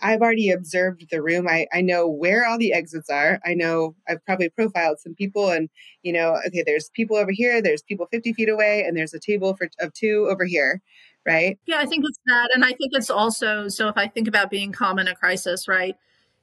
I've 0.00 0.20
already 0.20 0.50
observed 0.50 1.06
the 1.10 1.22
room. 1.22 1.46
I, 1.48 1.66
I 1.72 1.80
know 1.80 2.08
where 2.08 2.46
all 2.46 2.58
the 2.58 2.72
exits 2.72 3.08
are. 3.08 3.38
I 3.44 3.54
know 3.54 3.94
I've 4.08 4.24
probably 4.24 4.48
profiled 4.48 4.98
some 4.98 5.14
people 5.14 5.50
and, 5.50 5.68
you 6.02 6.12
know, 6.12 6.40
okay, 6.46 6.64
there's 6.66 6.90
people 6.92 7.16
over 7.16 7.30
here, 7.30 7.62
there's 7.62 7.82
people 7.82 8.08
50 8.10 8.32
feet 8.32 8.48
away, 8.48 8.82
and 8.84 8.96
there's 8.96 9.14
a 9.14 9.20
table 9.20 9.54
for 9.56 9.68
of 9.80 9.92
two 9.92 10.26
over 10.30 10.44
here 10.44 10.82
right? 11.24 11.58
Yeah, 11.66 11.78
I 11.78 11.86
think 11.86 12.04
it's 12.04 12.18
that. 12.26 12.50
And 12.54 12.64
I 12.64 12.70
think 12.70 12.90
it's 12.92 13.10
also 13.10 13.68
so 13.68 13.88
if 13.88 13.96
I 13.96 14.08
think 14.08 14.28
about 14.28 14.50
being 14.50 14.72
calm 14.72 14.98
in 14.98 15.08
a 15.08 15.14
crisis, 15.14 15.68
right? 15.68 15.96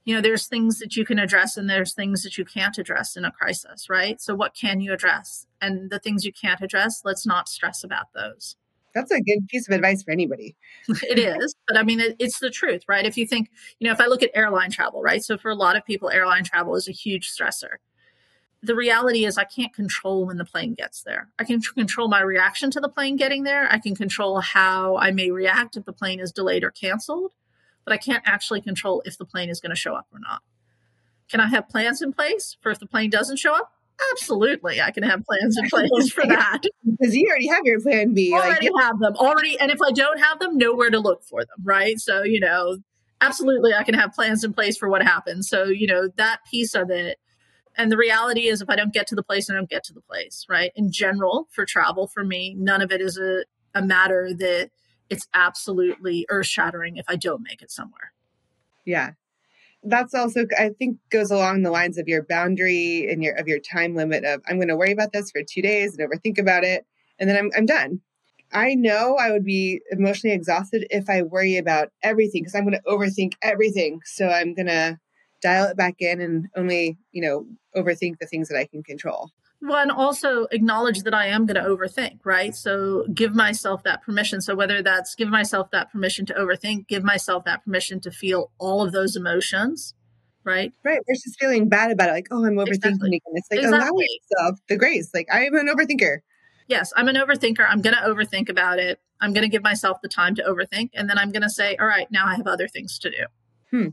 You 0.10 0.16
know 0.16 0.22
there's 0.22 0.48
things 0.48 0.80
that 0.80 0.96
you 0.96 1.06
can 1.06 1.20
address 1.20 1.56
and 1.56 1.70
there's 1.70 1.94
things 1.94 2.24
that 2.24 2.36
you 2.36 2.44
can't 2.44 2.80
address 2.80 3.16
in 3.16 3.26
a 3.26 3.32
crisis 3.32 3.92
right? 3.92 4.20
So 4.20 4.34
what 4.34 4.56
can 4.56 4.82
you 4.82 4.92
address? 4.92 5.46
And 5.62 5.92
the 5.92 6.00
things 6.00 6.26
you 6.26 6.34
can't 6.34 6.62
address 6.62 7.02
let's 7.06 7.28
not 7.28 7.48
stress 7.48 7.84
about 7.84 8.12
those. 8.16 8.56
That's 8.96 9.12
a 9.12 9.22
good 9.22 9.48
piece 9.50 9.70
of 9.70 9.76
advice 9.76 10.02
for 10.02 10.10
anybody. 10.10 10.56
It 11.04 11.20
is 11.20 11.54
but 11.68 11.78
i 11.78 11.84
mean 11.84 12.00
it, 12.00 12.16
it's 12.18 12.40
the 12.40 12.50
truth 12.50 12.86
right? 12.88 13.06
If 13.06 13.18
you 13.18 13.28
think 13.28 13.52
you 13.78 13.86
know 13.86 13.94
if 13.94 14.02
i 14.02 14.08
look 14.08 14.24
at 14.24 14.32
airline 14.34 14.72
travel 14.72 15.04
right? 15.04 15.24
So 15.24 15.38
for 15.38 15.52
a 15.52 15.56
lot 15.56 15.76
of 15.78 15.86
people 15.86 16.10
airline 16.10 16.44
travel 16.44 16.74
is 16.74 16.88
a 16.88 16.92
huge 16.92 17.30
stressor. 17.32 17.76
The 18.64 18.74
reality 18.74 19.26
is 19.26 19.38
i 19.38 19.44
can't 19.44 19.76
control 19.76 20.26
when 20.26 20.38
the 20.38 20.46
plane 20.54 20.74
gets 20.74 21.04
there. 21.04 21.30
I 21.38 21.44
can 21.44 21.62
control 21.62 22.08
my 22.08 22.22
reaction 22.22 22.72
to 22.72 22.80
the 22.80 22.90
plane 22.90 23.16
getting 23.16 23.44
there. 23.44 23.72
I 23.72 23.78
can 23.78 23.96
control 23.96 24.40
how 24.40 24.98
i 24.98 25.12
may 25.12 25.30
react 25.30 25.78
if 25.78 25.86
the 25.86 25.94
plane 25.94 26.20
is 26.20 26.32
delayed 26.32 26.64
or 26.64 26.72
canceled 26.72 27.34
but 27.90 27.96
I 27.96 27.98
can't 27.98 28.24
actually 28.24 28.62
control 28.62 29.02
if 29.04 29.18
the 29.18 29.26
plane 29.26 29.50
is 29.50 29.60
going 29.60 29.72
to 29.72 29.76
show 29.76 29.96
up 29.96 30.06
or 30.14 30.20
not. 30.20 30.44
Can 31.28 31.40
I 31.40 31.48
have 31.48 31.68
plans 31.68 32.04
in 32.04 32.14
place 32.14 32.56
for 32.62 32.72
if 32.72 32.80
the 32.80 32.86
plane 32.86 33.10
doesn't 33.10 33.38
show 33.38 33.54
up? 33.54 33.72
Absolutely, 34.12 34.80
I 34.80 34.92
can 34.92 35.02
have 35.02 35.24
plans 35.24 35.58
in 35.58 35.68
place 35.70 36.12
for 36.12 36.26
that. 36.26 36.62
Because 36.86 37.16
you 37.16 37.28
already 37.28 37.48
have 37.48 37.66
your 37.66 37.82
plan 37.82 38.14
B. 38.14 38.32
Already 38.32 38.70
like, 38.70 38.84
have 38.84 39.00
them 39.00 39.16
already, 39.16 39.60
and 39.60 39.72
if 39.72 39.80
I 39.82 39.92
don't 39.92 40.20
have 40.20 40.40
them, 40.40 40.58
nowhere 40.58 40.92
to 40.92 41.00
look 41.00 41.24
for 41.24 41.42
them. 41.42 41.58
Right. 41.64 42.00
So 42.00 42.24
you 42.24 42.40
know, 42.40 42.78
absolutely, 43.22 43.74
I 43.74 43.84
can 43.84 43.96
have 43.96 44.14
plans 44.14 44.44
in 44.44 44.54
place 44.54 44.78
for 44.78 44.88
what 44.88 45.02
happens. 45.02 45.50
So 45.50 45.66
you 45.66 45.88
know 45.88 46.10
that 46.16 46.40
piece 46.50 46.76
of 46.76 46.92
it. 46.92 47.18
And 47.76 47.92
the 47.92 47.98
reality 47.98 48.48
is, 48.48 48.62
if 48.62 48.70
I 48.70 48.76
don't 48.76 48.94
get 48.94 49.08
to 49.08 49.16
the 49.16 49.24
place, 49.24 49.50
I 49.50 49.56
don't 49.56 49.70
get 49.70 49.84
to 49.86 49.94
the 49.94 50.02
place, 50.02 50.46
right? 50.48 50.72
In 50.76 50.92
general, 50.92 51.48
for 51.52 51.66
travel, 51.66 52.08
for 52.08 52.24
me, 52.24 52.56
none 52.58 52.82
of 52.82 52.92
it 52.92 53.02
is 53.02 53.18
a, 53.18 53.46
a 53.74 53.82
matter 53.82 54.32
that 54.38 54.70
it's 55.10 55.28
absolutely 55.34 56.26
earth 56.30 56.48
shattering 56.48 56.98
if 56.98 57.06
I 57.08 57.16
don't 57.16 57.44
make 57.44 57.62
it 57.62 57.72
somewhere. 57.72 58.14
Yeah. 58.86 59.12
That's 59.84 60.14
also, 60.14 60.46
I 60.58 60.70
think, 60.78 60.98
goes 61.10 61.32
along 61.32 61.64
the 61.64 61.72
lines 61.72 61.98
of 61.98 62.08
your 62.08 62.24
boundary 62.24 63.08
and 63.10 63.24
your 63.24 63.36
of 63.36 63.48
your 63.48 63.60
time 63.60 63.96
limit 63.96 64.26
of 64.26 64.42
I'm 64.48 64.58
going 64.58 64.68
to 64.68 64.76
worry 64.76 64.92
about 64.92 65.14
this 65.14 65.32
for 65.32 65.42
two 65.42 65.62
days 65.62 65.98
and 65.98 66.10
overthink 66.10 66.38
about 66.38 66.66
it, 66.66 66.86
and 67.18 67.30
then 67.30 67.38
I'm 67.38 67.50
I'm 67.56 67.66
done. 67.66 68.02
I 68.52 68.74
know 68.74 69.16
I 69.16 69.32
would 69.32 69.46
be 69.46 69.82
emotionally 69.92 70.36
exhausted 70.36 70.86
if 70.90 71.10
I 71.10 71.22
worry 71.22 71.56
about 71.58 71.90
everything 72.04 72.42
because 72.42 72.56
I'm 72.56 72.64
going 72.64 72.74
to 72.74 72.90
overthink 72.90 73.34
everything. 73.42 74.02
So 74.06 74.28
I'm 74.28 74.54
going 74.54 74.68
to 74.68 74.98
dial 75.42 75.68
it 75.68 75.78
back 75.78 75.96
in 76.00 76.20
and 76.20 76.48
only, 76.56 76.98
you 77.12 77.22
know, 77.22 77.46
overthink 77.76 78.18
the 78.20 78.26
things 78.26 78.50
that 78.50 78.58
I 78.58 78.66
can 78.66 78.84
control. 78.84 79.30
And 79.62 79.92
also 79.92 80.48
acknowledge 80.52 81.00
that 81.04 81.14
I 81.14 81.28
am 81.28 81.46
going 81.46 81.62
to 81.62 81.70
overthink, 81.70 82.20
right? 82.24 82.56
So 82.56 83.06
give 83.14 83.36
myself 83.36 83.84
that 83.84 84.02
permission. 84.02 84.40
So 84.42 84.56
whether 84.56 84.82
that's 84.82 85.16
give 85.16 85.28
myself 85.28 85.70
that 85.72 85.92
permission 85.92 86.26
to 86.28 86.34
overthink, 86.34 86.88
give 86.88 87.04
myself 87.04 87.44
that 87.44 87.66
permission 87.66 88.00
to 88.02 88.12
feel 88.12 88.52
all 88.58 88.82
of 88.82 88.94
those 88.94 89.18
emotions, 89.18 89.94
right? 90.46 90.72
Right. 90.84 91.02
Versus 91.08 91.36
feeling 91.38 91.68
bad 91.68 91.92
about 91.92 92.10
it, 92.10 92.14
like, 92.14 92.28
oh, 92.32 92.46
I'm 92.46 92.56
overthinking 92.56 92.68
exactly. 92.68 93.08
again. 93.10 93.34
It's 93.34 93.48
like 93.52 93.60
exactly. 93.60 93.80
allow 93.80 94.00
yourself 94.00 94.60
the 94.70 94.78
grace. 94.78 95.10
Like 95.14 95.28
I 95.32 95.46
am 95.46 95.56
an 95.56 95.68
overthinker. 95.68 96.20
Yes, 96.68 96.94
I'm 96.96 97.08
an 97.08 97.16
overthinker. 97.16 97.66
I'm 97.68 97.82
going 97.82 97.96
to 97.96 98.02
overthink 98.02 98.48
about 98.48 98.80
it. 98.80 99.00
I'm 99.20 99.34
going 99.34 99.42
to 99.42 99.50
give 99.50 99.64
myself 99.64 99.98
the 100.02 100.08
time 100.08 100.36
to 100.36 100.44
overthink, 100.44 100.92
and 100.94 101.10
then 101.10 101.18
I'm 101.18 101.32
going 101.32 101.42
to 101.42 101.50
say, 101.50 101.76
all 101.78 101.88
right, 101.88 102.08
now 102.12 102.28
I 102.28 102.36
have 102.36 102.48
other 102.48 102.68
things 102.68 103.00
to 103.00 103.10
do. 103.10 103.26
Hmm. 103.72 103.88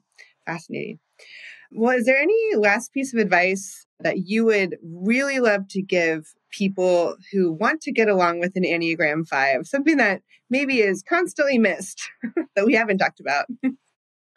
Fascinating. 0.45 1.01
Well, 1.73 1.97
is 1.97 2.05
there 2.05 2.19
any 2.19 2.55
last 2.55 2.93
piece 2.93 3.13
of 3.13 3.19
advice 3.19 3.86
that 4.01 4.27
you 4.27 4.45
would 4.45 4.77
really 4.83 5.41
love 5.41 5.69
to 5.69 5.83
give 5.83 6.35
people 6.51 7.17
who 7.33 7.53
want 7.53 7.81
to 7.83 7.93
get 7.93 8.09
along 8.09 8.41
with 8.41 8.57
an 8.57 8.65
Enneagram 8.65 9.27
5? 9.27 9.67
Something 9.67 9.97
that 9.97 10.23
maybe 10.51 10.81
is 10.81 11.03
constantly 11.03 11.59
missed 11.59 12.11
that 12.57 12.67
we 12.67 12.75
haven't 12.75 12.99
talked 12.99 13.21
about. 13.21 13.47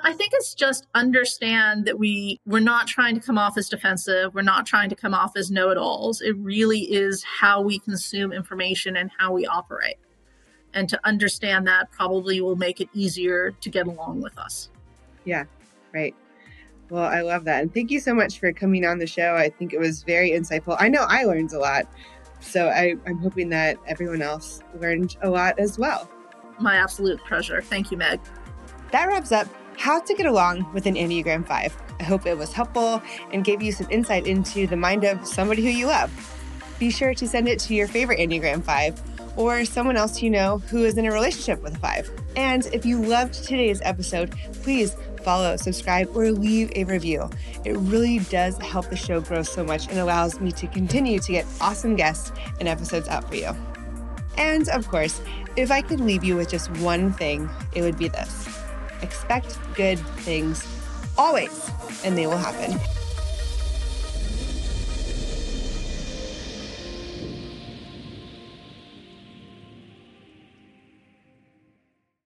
I 0.01 0.13
think 0.13 0.31
it's 0.33 0.53
just 0.53 0.87
understand 0.95 1.85
that 1.85 1.99
we 1.99 2.39
we're 2.45 2.59
not 2.59 2.87
trying 2.87 3.15
to 3.15 3.21
come 3.21 3.37
off 3.37 3.57
as 3.57 3.67
defensive. 3.67 4.33
We're 4.33 4.41
not 4.43 4.65
trying 4.65 4.89
to 4.89 4.95
come 4.95 5.13
off 5.13 5.35
as 5.35 5.51
know-it-alls. 5.51 6.21
It 6.21 6.37
really 6.37 6.79
is 6.79 7.23
how 7.23 7.61
we 7.61 7.79
consume 7.79 8.31
information 8.31 8.95
and 8.95 9.11
how 9.17 9.33
we 9.33 9.45
operate. 9.45 9.97
And 10.73 10.87
to 10.89 10.99
understand 11.03 11.67
that 11.67 11.91
probably 11.91 12.39
will 12.39 12.55
make 12.55 12.79
it 12.79 12.87
easier 12.93 13.51
to 13.59 13.69
get 13.69 13.87
along 13.87 14.21
with 14.21 14.37
us. 14.37 14.69
Yeah, 15.25 15.45
right. 15.93 16.15
Well, 16.89 17.03
I 17.03 17.21
love 17.21 17.45
that. 17.45 17.61
And 17.61 17.73
thank 17.73 17.91
you 17.91 17.99
so 17.99 18.15
much 18.15 18.39
for 18.39 18.51
coming 18.51 18.85
on 18.85 18.97
the 18.97 19.07
show. 19.07 19.35
I 19.35 19.49
think 19.49 19.73
it 19.73 19.79
was 19.79 20.03
very 20.03 20.31
insightful. 20.31 20.75
I 20.79 20.89
know 20.89 21.05
I 21.07 21.23
learned 21.23 21.53
a 21.53 21.59
lot. 21.59 21.87
So 22.41 22.69
I, 22.69 22.95
I'm 23.05 23.17
hoping 23.19 23.49
that 23.49 23.77
everyone 23.85 24.21
else 24.21 24.61
learned 24.79 25.15
a 25.21 25.29
lot 25.29 25.59
as 25.59 25.77
well. 25.77 26.09
My 26.59 26.75
absolute 26.75 27.19
pleasure. 27.25 27.61
Thank 27.61 27.91
you, 27.91 27.97
Meg. 27.97 28.19
That 28.91 29.07
wraps 29.07 29.31
up 29.31 29.47
How 29.77 29.99
to 29.99 30.13
Get 30.15 30.25
Along 30.25 30.71
with 30.73 30.85
an 30.85 30.95
Enneagram 30.95 31.45
5. 31.45 31.77
I 31.99 32.03
hope 32.03 32.25
it 32.25 32.37
was 32.37 32.53
helpful 32.53 33.01
and 33.31 33.43
gave 33.43 33.61
you 33.61 33.71
some 33.71 33.87
insight 33.91 34.25
into 34.25 34.65
the 34.67 34.77
mind 34.77 35.03
of 35.03 35.27
somebody 35.27 35.61
who 35.61 35.69
you 35.69 35.87
love. 35.87 36.11
Be 36.79 36.89
sure 36.89 37.13
to 37.13 37.27
send 37.27 37.47
it 37.47 37.59
to 37.59 37.75
your 37.75 37.87
favorite 37.87 38.19
Enneagram 38.19 38.63
5 38.63 39.37
or 39.37 39.63
someone 39.63 39.95
else 39.95 40.21
you 40.21 40.29
know 40.29 40.57
who 40.69 40.85
is 40.85 40.97
in 40.97 41.05
a 41.05 41.11
relationship 41.11 41.61
with 41.61 41.75
a 41.75 41.79
5. 41.79 42.11
And 42.35 42.65
if 42.67 42.85
you 42.85 43.01
loved 43.01 43.33
today's 43.33 43.81
episode, 43.83 44.31
please 44.63 44.95
follow, 45.23 45.55
subscribe, 45.57 46.15
or 46.15 46.31
leave 46.31 46.71
a 46.75 46.83
review. 46.83 47.29
It 47.65 47.77
really 47.77 48.19
does 48.19 48.57
help 48.57 48.89
the 48.89 48.95
show 48.95 49.21
grow 49.21 49.43
so 49.43 49.63
much 49.63 49.87
and 49.87 49.99
allows 49.99 50.39
me 50.39 50.51
to 50.53 50.67
continue 50.67 51.19
to 51.19 51.31
get 51.31 51.45
awesome 51.61 51.95
guests 51.95 52.31
and 52.59 52.67
episodes 52.67 53.07
out 53.07 53.27
for 53.27 53.35
you. 53.35 53.55
And 54.37 54.69
of 54.69 54.87
course, 54.87 55.21
if 55.55 55.71
I 55.71 55.81
could 55.81 55.99
leave 55.99 56.23
you 56.23 56.35
with 56.35 56.49
just 56.49 56.71
one 56.77 57.11
thing, 57.13 57.49
it 57.73 57.81
would 57.81 57.97
be 57.97 58.07
this 58.07 58.47
expect 59.01 59.57
good 59.75 59.99
things 60.19 60.65
always, 61.17 61.71
and 62.03 62.17
they 62.17 62.27
will 62.27 62.37
happen. 62.37 62.79